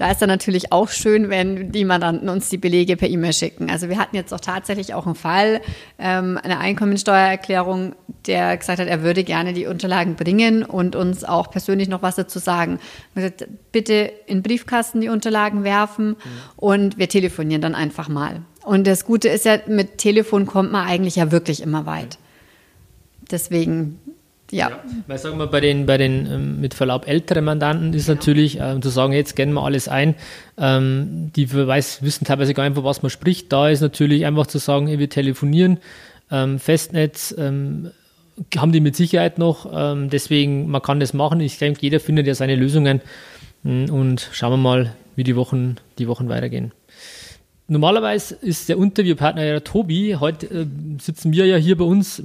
Da 0.00 0.10
ist 0.10 0.22
dann 0.22 0.30
natürlich 0.30 0.72
auch 0.72 0.88
schön, 0.88 1.28
wenn 1.28 1.72
die 1.72 1.84
Mandanten 1.84 2.30
uns 2.30 2.48
die 2.48 2.56
Belege 2.56 2.96
per 2.96 3.10
E-Mail 3.10 3.34
schicken. 3.34 3.68
Also 3.68 3.90
wir 3.90 3.98
hatten 3.98 4.16
jetzt 4.16 4.32
auch 4.32 4.40
tatsächlich 4.40 4.94
auch 4.94 5.04
einen 5.04 5.14
Fall, 5.14 5.60
ähm, 5.98 6.40
eine 6.42 6.58
Einkommensteuererklärung, 6.58 7.94
der 8.26 8.56
gesagt 8.56 8.80
hat, 8.80 8.88
er 8.88 9.02
würde 9.02 9.24
gerne 9.24 9.52
die 9.52 9.66
Unterlagen 9.66 10.14
bringen 10.14 10.62
und 10.62 10.96
uns 10.96 11.22
auch 11.22 11.50
persönlich 11.50 11.90
noch 11.90 12.00
was 12.00 12.16
dazu 12.16 12.38
sagen. 12.38 12.78
Gesagt, 13.14 13.46
bitte 13.72 14.10
in 14.24 14.42
Briefkasten 14.42 15.02
die 15.02 15.10
Unterlagen 15.10 15.64
werfen 15.64 16.12
mhm. 16.12 16.16
und 16.56 16.96
wir 16.96 17.10
telefonieren 17.10 17.60
dann 17.60 17.74
einfach 17.74 18.08
mal. 18.08 18.40
Und 18.64 18.86
das 18.86 19.04
Gute 19.04 19.28
ist 19.28 19.44
ja, 19.44 19.58
mit 19.66 19.98
Telefon 19.98 20.46
kommt 20.46 20.72
man 20.72 20.86
eigentlich 20.86 21.16
ja 21.16 21.30
wirklich 21.30 21.60
immer 21.60 21.84
weit. 21.84 22.16
Deswegen 23.30 24.00
ja. 24.50 24.70
ja. 24.70 24.80
Weil 25.06 25.18
sagen 25.18 25.38
wir, 25.38 25.46
bei 25.46 25.60
den, 25.60 25.86
bei 25.86 25.96
den 25.98 26.26
ähm, 26.26 26.60
mit 26.60 26.74
Verlaub 26.74 27.06
älteren 27.06 27.44
Mandanten 27.44 27.92
ist 27.92 28.08
ja. 28.08 28.14
natürlich 28.14 28.58
ähm, 28.60 28.82
zu 28.82 28.88
sagen, 28.88 29.12
jetzt 29.12 29.30
scannen 29.30 29.54
wir 29.54 29.64
alles 29.64 29.88
ein, 29.88 30.14
ähm, 30.58 31.30
die 31.34 31.52
weiß, 31.52 32.02
wissen 32.02 32.24
teilweise 32.24 32.54
gar 32.54 32.64
nicht, 32.64 32.74
von 32.74 32.84
was 32.84 33.02
man 33.02 33.10
spricht. 33.10 33.52
Da 33.52 33.68
ist 33.68 33.80
natürlich 33.80 34.26
einfach 34.26 34.46
zu 34.46 34.58
sagen, 34.58 34.86
wir 34.86 35.10
telefonieren, 35.10 35.78
ähm, 36.30 36.58
Festnetz, 36.58 37.34
ähm, 37.36 37.90
haben 38.56 38.72
die 38.72 38.80
mit 38.80 38.96
Sicherheit 38.96 39.38
noch. 39.38 39.70
Ähm, 39.72 40.10
deswegen, 40.10 40.70
man 40.70 40.82
kann 40.82 41.00
das 41.00 41.12
machen. 41.12 41.40
Ich 41.40 41.58
denke, 41.58 41.80
jeder 41.82 42.00
findet 42.00 42.26
ja 42.26 42.34
seine 42.34 42.56
Lösungen. 42.56 43.00
Mm, 43.62 43.86
und 43.90 44.28
schauen 44.32 44.52
wir 44.52 44.56
mal, 44.56 44.94
wie 45.16 45.24
die 45.24 45.36
Wochen, 45.36 45.76
die 45.98 46.08
Wochen 46.08 46.28
weitergehen. 46.28 46.72
Normalerweise 47.70 48.34
ist 48.34 48.68
der 48.68 48.78
Interviewpartner 48.78 49.44
ja 49.44 49.52
der 49.52 49.62
Tobi. 49.62 50.16
Heute 50.18 50.46
äh, 50.46 50.66
sitzen 51.00 51.32
wir 51.32 51.46
ja 51.46 51.56
hier 51.56 51.78
bei 51.78 51.84
uns. 51.84 52.20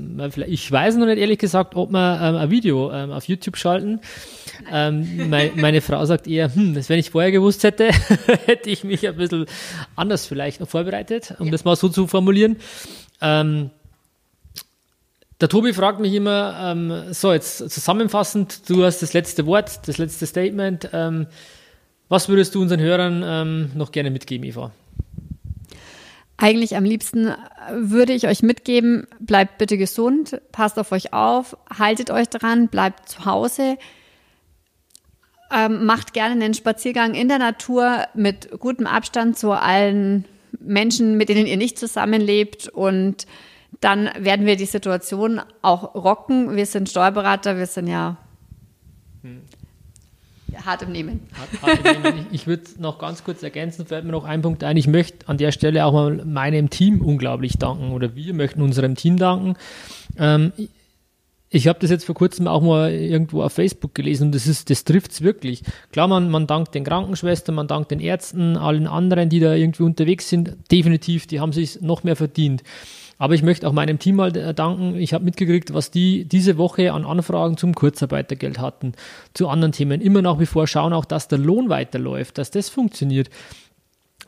Ich 0.47 0.71
weiß 0.71 0.95
noch 0.95 1.05
nicht 1.05 1.19
ehrlich 1.19 1.37
gesagt, 1.37 1.75
ob 1.75 1.91
wir 1.91 2.19
ähm, 2.19 2.35
ein 2.35 2.49
Video 2.49 2.91
ähm, 2.91 3.11
auf 3.11 3.27
YouTube 3.27 3.55
schalten. 3.55 3.99
Ähm, 4.71 5.29
mein, 5.29 5.51
meine 5.55 5.81
Frau 5.81 6.03
sagt 6.05 6.25
eher, 6.25 6.55
hm, 6.55 6.73
das, 6.73 6.89
wenn 6.89 6.97
ich 6.97 7.11
vorher 7.11 7.31
gewusst 7.31 7.63
hätte, 7.63 7.89
hätte 8.47 8.71
ich 8.71 8.83
mich 8.83 9.07
ein 9.07 9.17
bisschen 9.17 9.45
anders 9.95 10.25
vielleicht 10.25 10.61
noch 10.61 10.67
vorbereitet, 10.67 11.35
um 11.37 11.45
ja. 11.45 11.51
das 11.51 11.63
mal 11.63 11.75
so 11.75 11.89
zu 11.89 12.07
formulieren. 12.07 12.55
Ähm, 13.21 13.69
der 15.41 15.49
Tobi 15.49 15.73
fragt 15.73 15.99
mich 15.99 16.15
immer, 16.15 16.57
ähm, 16.59 17.13
so 17.13 17.31
jetzt 17.31 17.69
zusammenfassend, 17.69 18.67
du 18.67 18.83
hast 18.83 19.03
das 19.03 19.13
letzte 19.13 19.45
Wort, 19.45 19.87
das 19.87 19.99
letzte 19.99 20.25
Statement. 20.25 20.89
Ähm, 20.91 21.27
was 22.09 22.29
würdest 22.29 22.55
du 22.55 22.63
unseren 22.63 22.79
Hörern 22.79 23.71
noch 23.75 23.91
gerne 23.91 24.11
mitgeben, 24.11 24.47
Eva? 24.47 24.71
Eigentlich 26.37 26.75
am 26.75 26.83
liebsten 26.83 27.27
äh, 27.27 27.35
würde 27.71 28.13
ich 28.13 28.27
euch 28.27 28.43
mitgeben, 28.43 29.07
bleibt 29.19 29.57
bitte 29.57 29.77
gesund, 29.77 30.41
passt 30.51 30.77
auf 30.77 30.91
euch 30.91 31.13
auf, 31.13 31.57
haltet 31.69 32.11
euch 32.11 32.27
dran, 32.29 32.67
bleibt 32.67 33.07
zu 33.07 33.25
Hause, 33.25 33.77
ähm, 35.51 35.85
macht 35.85 36.13
gerne 36.13 36.33
einen 36.33 36.53
Spaziergang 36.53 37.13
in 37.13 37.29
der 37.29 37.39
Natur 37.39 38.05
mit 38.15 38.59
gutem 38.59 38.85
Abstand 38.85 39.37
zu 39.37 39.51
allen 39.51 40.25
Menschen, 40.59 41.17
mit 41.17 41.29
denen 41.29 41.47
ihr 41.47 41.57
nicht 41.57 41.79
zusammenlebt 41.79 42.67
und 42.67 43.25
dann 43.81 44.09
werden 44.17 44.45
wir 44.45 44.55
die 44.55 44.65
Situation 44.65 45.41
auch 45.61 45.95
rocken. 45.95 46.55
Wir 46.55 46.65
sind 46.65 46.89
Steuerberater, 46.89 47.57
wir 47.57 47.67
sind 47.67 47.87
ja 47.87 48.17
hm. 49.21 49.41
Hart 50.63 50.81
im 50.83 50.91
Nehmen. 50.91 51.21
Ich 52.31 52.47
würde 52.47 52.63
noch 52.79 52.99
ganz 52.99 53.23
kurz 53.23 53.43
ergänzen, 53.43 53.85
fällt 53.85 54.05
mir 54.05 54.11
noch 54.11 54.25
ein 54.25 54.41
Punkt 54.41 54.63
ein. 54.63 54.77
Ich 54.77 54.87
möchte 54.87 55.27
an 55.27 55.37
der 55.37 55.51
Stelle 55.51 55.85
auch 55.85 55.93
mal 55.93 56.23
meinem 56.25 56.69
Team 56.69 57.01
unglaublich 57.01 57.57
danken 57.57 57.91
oder 57.91 58.15
wir 58.15 58.33
möchten 58.33 58.61
unserem 58.61 58.95
Team 58.95 59.17
danken. 59.17 59.55
Ähm, 60.17 60.51
ich 61.49 61.67
habe 61.67 61.79
das 61.79 61.89
jetzt 61.89 62.05
vor 62.05 62.15
kurzem 62.15 62.47
auch 62.47 62.61
mal 62.61 62.91
irgendwo 62.91 63.41
auf 63.41 63.53
Facebook 63.53 63.95
gelesen 63.95 64.25
und 64.25 64.35
das 64.35 64.45
ist, 64.45 64.69
das 64.69 64.83
trifft's 64.83 65.21
wirklich. 65.21 65.63
Klar, 65.91 66.07
man, 66.07 66.29
man 66.29 66.47
dankt 66.47 66.75
den 66.75 66.83
Krankenschwestern, 66.83 67.55
man 67.55 67.67
dankt 67.67 67.91
den 67.91 67.99
Ärzten, 67.99 68.57
allen 68.57 68.87
anderen, 68.87 69.29
die 69.29 69.39
da 69.39 69.53
irgendwie 69.53 69.83
unterwegs 69.83 70.27
sind. 70.27 70.57
Definitiv, 70.71 71.27
die 71.27 71.39
haben 71.39 71.53
sich 71.53 71.81
noch 71.81 72.03
mehr 72.03 72.15
verdient. 72.15 72.63
Aber 73.17 73.33
ich 73.33 73.43
möchte 73.43 73.67
auch 73.67 73.71
meinem 73.71 73.99
Team 73.99 74.17
mal 74.17 74.35
äh, 74.35 74.53
danken. 74.53 74.95
Ich 74.95 75.13
habe 75.13 75.23
mitgekriegt, 75.23 75.73
was 75.73 75.91
die 75.91 76.25
diese 76.25 76.57
Woche 76.57 76.91
an 76.91 77.05
Anfragen 77.05 77.57
zum 77.57 77.73
Kurzarbeitergeld 77.73 78.59
hatten, 78.59 78.93
zu 79.33 79.47
anderen 79.47 79.71
Themen. 79.71 80.01
Immer 80.01 80.21
nach 80.21 80.39
wie 80.39 80.45
vor 80.45 80.67
schauen 80.67 80.93
auch, 80.93 81.05
dass 81.05 81.27
der 81.27 81.39
Lohn 81.39 81.69
weiterläuft, 81.69 82.37
dass 82.37 82.51
das 82.51 82.69
funktioniert. 82.69 83.29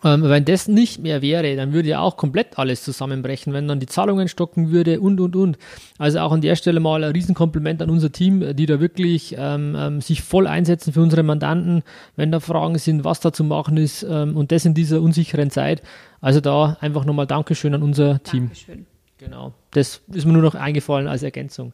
Ähm, 0.07 0.23
wenn 0.23 0.45
das 0.45 0.67
nicht 0.67 0.99
mehr 0.99 1.21
wäre, 1.21 1.55
dann 1.55 1.73
würde 1.73 1.89
ja 1.89 1.99
auch 1.99 2.15
komplett 2.17 2.57
alles 2.57 2.83
zusammenbrechen, 2.83 3.51
wenn 3.51 3.67
dann 3.67 3.79
die 3.79 3.87
Zahlungen 3.87 4.27
stocken 4.27 4.71
würde 4.71 5.01
und, 5.01 5.19
und, 5.19 5.35
und. 5.35 5.57
Also 5.97 6.19
auch 6.19 6.31
an 6.31 6.41
der 6.41 6.55
Stelle 6.55 6.79
mal 6.79 7.03
ein 7.03 7.11
Riesenkompliment 7.11 7.81
an 7.81 7.89
unser 7.89 8.11
Team, 8.11 8.55
die 8.55 8.65
da 8.65 8.79
wirklich 8.79 9.35
ähm, 9.37 9.75
ähm, 9.77 10.01
sich 10.01 10.21
voll 10.21 10.47
einsetzen 10.47 10.93
für 10.93 11.01
unsere 11.01 11.23
Mandanten, 11.23 11.83
wenn 12.15 12.31
da 12.31 12.39
Fragen 12.39 12.77
sind, 12.77 13.03
was 13.03 13.19
da 13.19 13.33
zu 13.33 13.43
machen 13.43 13.77
ist 13.77 14.03
ähm, 14.03 14.37
und 14.37 14.51
das 14.51 14.65
in 14.65 14.73
dieser 14.73 15.01
unsicheren 15.01 15.51
Zeit. 15.51 15.81
Also 16.21 16.39
da 16.39 16.77
einfach 16.79 17.03
nochmal 17.03 17.27
Dankeschön 17.27 17.73
an 17.73 17.83
unser 17.83 18.23
Team. 18.23 18.45
Dankeschön. 18.45 18.85
Genau, 19.17 19.53
das 19.71 20.01
ist 20.13 20.25
mir 20.25 20.33
nur 20.33 20.43
noch 20.43 20.55
eingefallen 20.55 21.07
als 21.07 21.23
Ergänzung. 21.23 21.73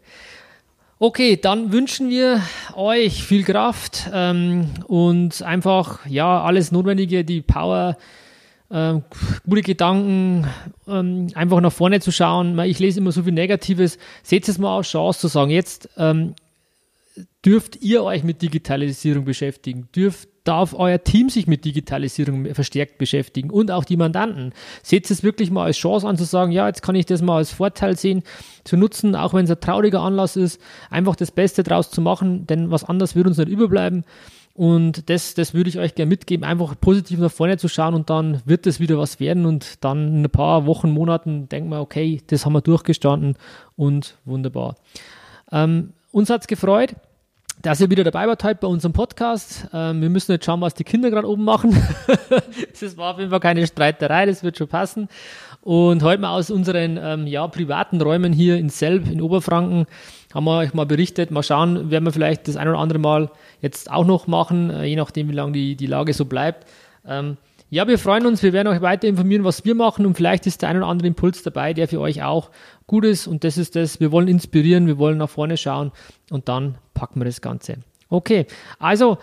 Okay, 0.98 1.36
dann 1.36 1.74
wünschen 1.74 2.10
wir 2.10 2.42
euch 2.76 3.26
viel 3.26 3.44
Kraft 3.44 4.10
ähm, 4.14 4.70
und 4.88 5.42
einfach 5.42 6.06
ja 6.06 6.42
alles 6.42 6.72
Notwendige, 6.72 7.26
die 7.26 7.42
Power, 7.42 7.98
ähm, 8.72 9.04
gute 9.48 9.62
Gedanken, 9.62 10.48
ähm, 10.88 11.28
einfach 11.36 11.62
nach 11.62 11.74
vorne 11.74 12.00
zu 12.00 12.12
schauen. 12.12 12.58
Ich 12.60 12.80
lese 12.80 13.00
immer 13.00 13.12
so 13.12 13.24
viel 13.24 13.34
Negatives. 13.34 13.98
Seht 14.24 14.48
es 14.48 14.58
mal 14.58 14.78
als 14.78 14.88
Chance 14.90 15.20
zu 15.20 15.28
sagen, 15.28 15.52
jetzt 15.52 15.90
ähm, 15.98 16.36
dürft 17.46 17.82
ihr 17.82 18.04
euch 18.04 18.24
mit 18.24 18.42
Digitalisierung 18.42 19.26
beschäftigen, 19.26 19.90
dürft 19.96 20.30
darf 20.44 20.74
euer 20.74 21.02
Team 21.02 21.30
sich 21.30 21.48
mit 21.48 21.64
Digitalisierung 21.64 22.54
verstärkt 22.54 22.98
beschäftigen 22.98 23.50
und 23.50 23.72
auch 23.72 23.86
die 23.86 23.98
Mandanten. 23.98 24.54
Seht 24.82 25.10
es 25.10 25.24
wirklich 25.24 25.52
mal 25.52 25.66
als 25.66 25.78
Chance 25.78 26.08
an 26.08 26.18
zu 26.18 26.26
sagen, 26.26 26.52
ja, 26.52 26.68
jetzt 26.68 26.82
kann 26.82 26.96
ich 26.96 27.06
das 27.06 27.22
mal 27.22 27.38
als 27.38 27.52
Vorteil 27.52 27.98
sehen, 27.98 28.24
zu 28.64 28.76
nutzen, 28.76 29.16
auch 29.16 29.34
wenn 29.34 29.46
es 29.46 29.52
ein 29.52 29.60
trauriger 29.62 30.02
Anlass 30.02 30.36
ist, 30.36 30.60
einfach 30.90 31.16
das 31.16 31.32
Beste 31.32 31.64
draus 31.64 31.92
zu 31.92 32.02
machen, 32.02 32.46
denn 32.46 32.72
was 32.72 32.84
anderes 32.84 33.16
wird 33.16 33.28
uns 33.28 33.38
nicht 33.38 33.50
überbleiben. 33.50 34.04
Und 34.56 35.10
das, 35.10 35.34
das 35.34 35.56
würde 35.56 35.70
ich 35.70 35.80
euch 35.80 35.96
gerne 35.96 36.10
mitgeben, 36.10 36.46
einfach 36.46 36.76
positiv 36.80 37.20
nach 37.20 37.32
vorne 37.32 37.58
zu 37.58 37.68
schauen 37.68 37.96
und 37.96 38.12
dann 38.12 38.42
wird 38.46 38.68
es 38.68 38.80
wieder 38.80 39.00
was 39.00 39.20
werden 39.20 39.48
und 39.48 39.84
dann 39.84 40.08
in 40.10 40.24
ein 40.24 40.30
paar 40.30 40.68
Wochen, 40.68 40.92
Monaten 40.92 41.50
denken 41.50 41.70
wir, 41.70 41.82
okay, 41.82 42.22
das 42.28 42.46
haben 42.46 42.54
wir 42.54 42.62
durchgestanden 42.62 43.36
und 43.76 44.16
wunderbar. 44.26 44.76
Ähm, 45.52 45.94
uns 46.12 46.30
es 46.30 46.46
gefreut 46.46 46.96
dass 47.62 47.80
ihr 47.80 47.90
wieder 47.90 48.04
dabei 48.04 48.28
wart 48.28 48.44
heute 48.44 48.60
bei 48.62 48.68
unserem 48.68 48.94
Podcast. 48.94 49.68
Ähm, 49.74 50.02
wir 50.02 50.10
müssen 50.10 50.34
jetzt 50.34 50.46
schauen, 50.46 50.60
was 50.62 50.74
die 50.74 50.84
Kinder 50.84 51.10
gerade 51.10 51.30
oben 51.30 51.46
machen. 51.46 51.72
das 52.80 52.98
war 52.98 53.14
auf 53.14 53.20
jeden 53.20 53.30
Fall 53.30 53.40
keine 53.40 53.66
Streiterei, 53.66 54.26
das 54.26 54.44
wird 54.44 54.58
schon 54.58 54.68
passen. 54.68 55.08
Und 55.64 56.04
heute 56.04 56.22
mal 56.22 56.38
aus 56.38 56.52
unseren 56.52 57.00
ähm, 57.02 57.26
ja, 57.26 57.48
privaten 57.48 58.02
Räumen 58.02 58.34
hier 58.34 58.58
in 58.58 58.68
Selb 58.68 59.10
in 59.10 59.22
Oberfranken 59.22 59.86
haben 60.34 60.44
wir 60.44 60.58
euch 60.58 60.74
mal 60.74 60.86
berichtet. 60.86 61.32
Mal 61.32 61.42
schauen, 61.42 61.90
werden 61.90 62.04
wir 62.04 62.12
vielleicht 62.12 62.50
das 62.50 62.58
ein 62.58 62.68
oder 62.68 62.80
andere 62.80 63.00
Mal 63.00 63.32
jetzt 63.62 63.90
auch 63.90 64.06
noch 64.06 64.28
machen, 64.28 64.70
äh, 64.70 64.84
je 64.84 64.98
nachdem, 64.98 65.30
wie 65.30 65.34
lange 65.34 65.54
die, 65.54 65.78
die 65.78 65.88
Lage 65.88 66.12
so 66.12 66.26
bleibt. 66.26 66.68
Ähm, 67.08 67.38
ja, 67.70 67.88
wir 67.88 67.98
freuen 67.98 68.26
uns, 68.26 68.44
wir 68.44 68.52
werden 68.52 68.68
euch 68.68 68.82
weiter 68.82 69.08
informieren, 69.08 69.46
was 69.46 69.64
wir 69.64 69.74
machen. 69.74 70.06
Und 70.06 70.16
vielleicht 70.16 70.46
ist 70.48 70.62
der 70.62 70.68
ein 70.70 70.76
oder 70.76 70.88
andere 70.88 71.08
Impuls 71.08 71.44
dabei, 71.44 71.74
der 71.74 71.88
für 71.88 72.02
euch 72.02 72.24
auch 72.24 72.52
gut 72.86 73.06
ist. 73.06 73.26
Und 73.26 73.46
das 73.46 73.58
ist 73.58 73.78
das, 73.78 74.02
wir 74.02 74.12
wollen 74.12 74.28
inspirieren, 74.28 74.86
wir 74.86 74.98
wollen 74.98 75.18
nach 75.18 75.30
vorne 75.30 75.56
schauen. 75.56 75.94
Und 76.30 76.50
dann 76.50 76.76
packen 76.94 77.22
wir 77.22 77.26
das 77.26 77.40
Ganze. 77.40 77.78
Okay, 78.10 78.48
also 78.80 79.18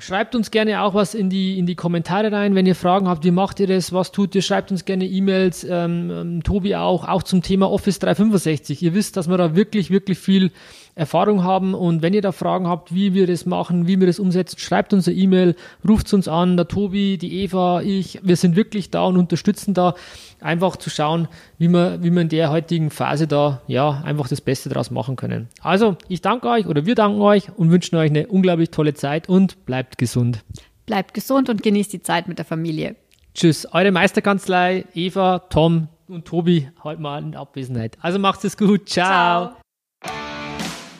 Schreibt 0.00 0.34
uns 0.34 0.50
gerne 0.50 0.82
auch 0.82 0.94
was 0.94 1.14
in 1.14 1.28
die, 1.28 1.58
in 1.58 1.66
die 1.66 1.74
Kommentare 1.74 2.32
rein, 2.32 2.54
wenn 2.54 2.64
ihr 2.64 2.74
Fragen 2.74 3.06
habt, 3.06 3.22
wie 3.22 3.30
macht 3.30 3.60
ihr 3.60 3.66
das, 3.66 3.92
was 3.92 4.12
tut 4.12 4.34
ihr, 4.34 4.40
schreibt 4.40 4.70
uns 4.70 4.86
gerne 4.86 5.04
E-Mails, 5.04 5.62
ähm, 5.64 6.10
ähm 6.10 6.42
Tobi 6.42 6.74
auch, 6.74 7.06
auch 7.06 7.22
zum 7.22 7.42
Thema 7.42 7.70
Office 7.70 7.98
365. 7.98 8.82
Ihr 8.82 8.94
wisst, 8.94 9.18
dass 9.18 9.28
wir 9.28 9.36
da 9.36 9.54
wirklich, 9.54 9.90
wirklich 9.90 10.18
viel 10.18 10.52
Erfahrung 11.00 11.42
haben 11.42 11.72
und 11.72 12.02
wenn 12.02 12.12
ihr 12.12 12.20
da 12.20 12.30
Fragen 12.30 12.68
habt, 12.68 12.94
wie 12.94 13.14
wir 13.14 13.26
das 13.26 13.46
machen, 13.46 13.86
wie 13.86 13.98
wir 13.98 14.06
das 14.06 14.20
umsetzen, 14.20 14.58
schreibt 14.58 14.92
uns 14.92 15.08
eine 15.08 15.16
E-Mail, 15.16 15.56
ruft 15.88 16.12
uns 16.12 16.28
an, 16.28 16.58
der 16.58 16.68
Tobi, 16.68 17.16
die 17.16 17.42
Eva, 17.42 17.80
ich, 17.80 18.20
wir 18.22 18.36
sind 18.36 18.54
wirklich 18.54 18.90
da 18.90 19.04
und 19.04 19.16
unterstützen 19.16 19.72
da, 19.72 19.94
einfach 20.40 20.76
zu 20.76 20.90
schauen, 20.90 21.26
wie 21.56 21.68
wir, 21.68 22.02
wie 22.02 22.10
wir 22.10 22.20
in 22.20 22.28
der 22.28 22.50
heutigen 22.50 22.90
Phase 22.90 23.26
da, 23.26 23.62
ja, 23.66 24.02
einfach 24.04 24.28
das 24.28 24.42
Beste 24.42 24.68
draus 24.68 24.90
machen 24.90 25.16
können. 25.16 25.48
Also, 25.62 25.96
ich 26.08 26.20
danke 26.20 26.48
euch 26.48 26.66
oder 26.66 26.84
wir 26.84 26.94
danken 26.94 27.22
euch 27.22 27.48
und 27.56 27.70
wünschen 27.70 27.96
euch 27.96 28.10
eine 28.10 28.26
unglaublich 28.26 28.70
tolle 28.70 28.92
Zeit 28.92 29.26
und 29.26 29.64
bleibt 29.64 29.96
gesund. 29.96 30.44
Bleibt 30.84 31.14
gesund 31.14 31.48
und 31.48 31.62
genießt 31.62 31.94
die 31.94 32.02
Zeit 32.02 32.28
mit 32.28 32.36
der 32.36 32.44
Familie. 32.44 32.96
Tschüss, 33.34 33.66
eure 33.72 33.90
Meisterkanzlei, 33.90 34.84
Eva, 34.94 35.38
Tom 35.38 35.88
und 36.08 36.26
Tobi, 36.26 36.68
heute 36.84 37.00
mal 37.00 37.22
in 37.22 37.36
Abwesenheit. 37.36 37.96
Also 38.02 38.18
macht 38.18 38.44
es 38.44 38.58
gut. 38.58 38.88
Ciao. 38.88 39.46
Ciao. 39.46 39.60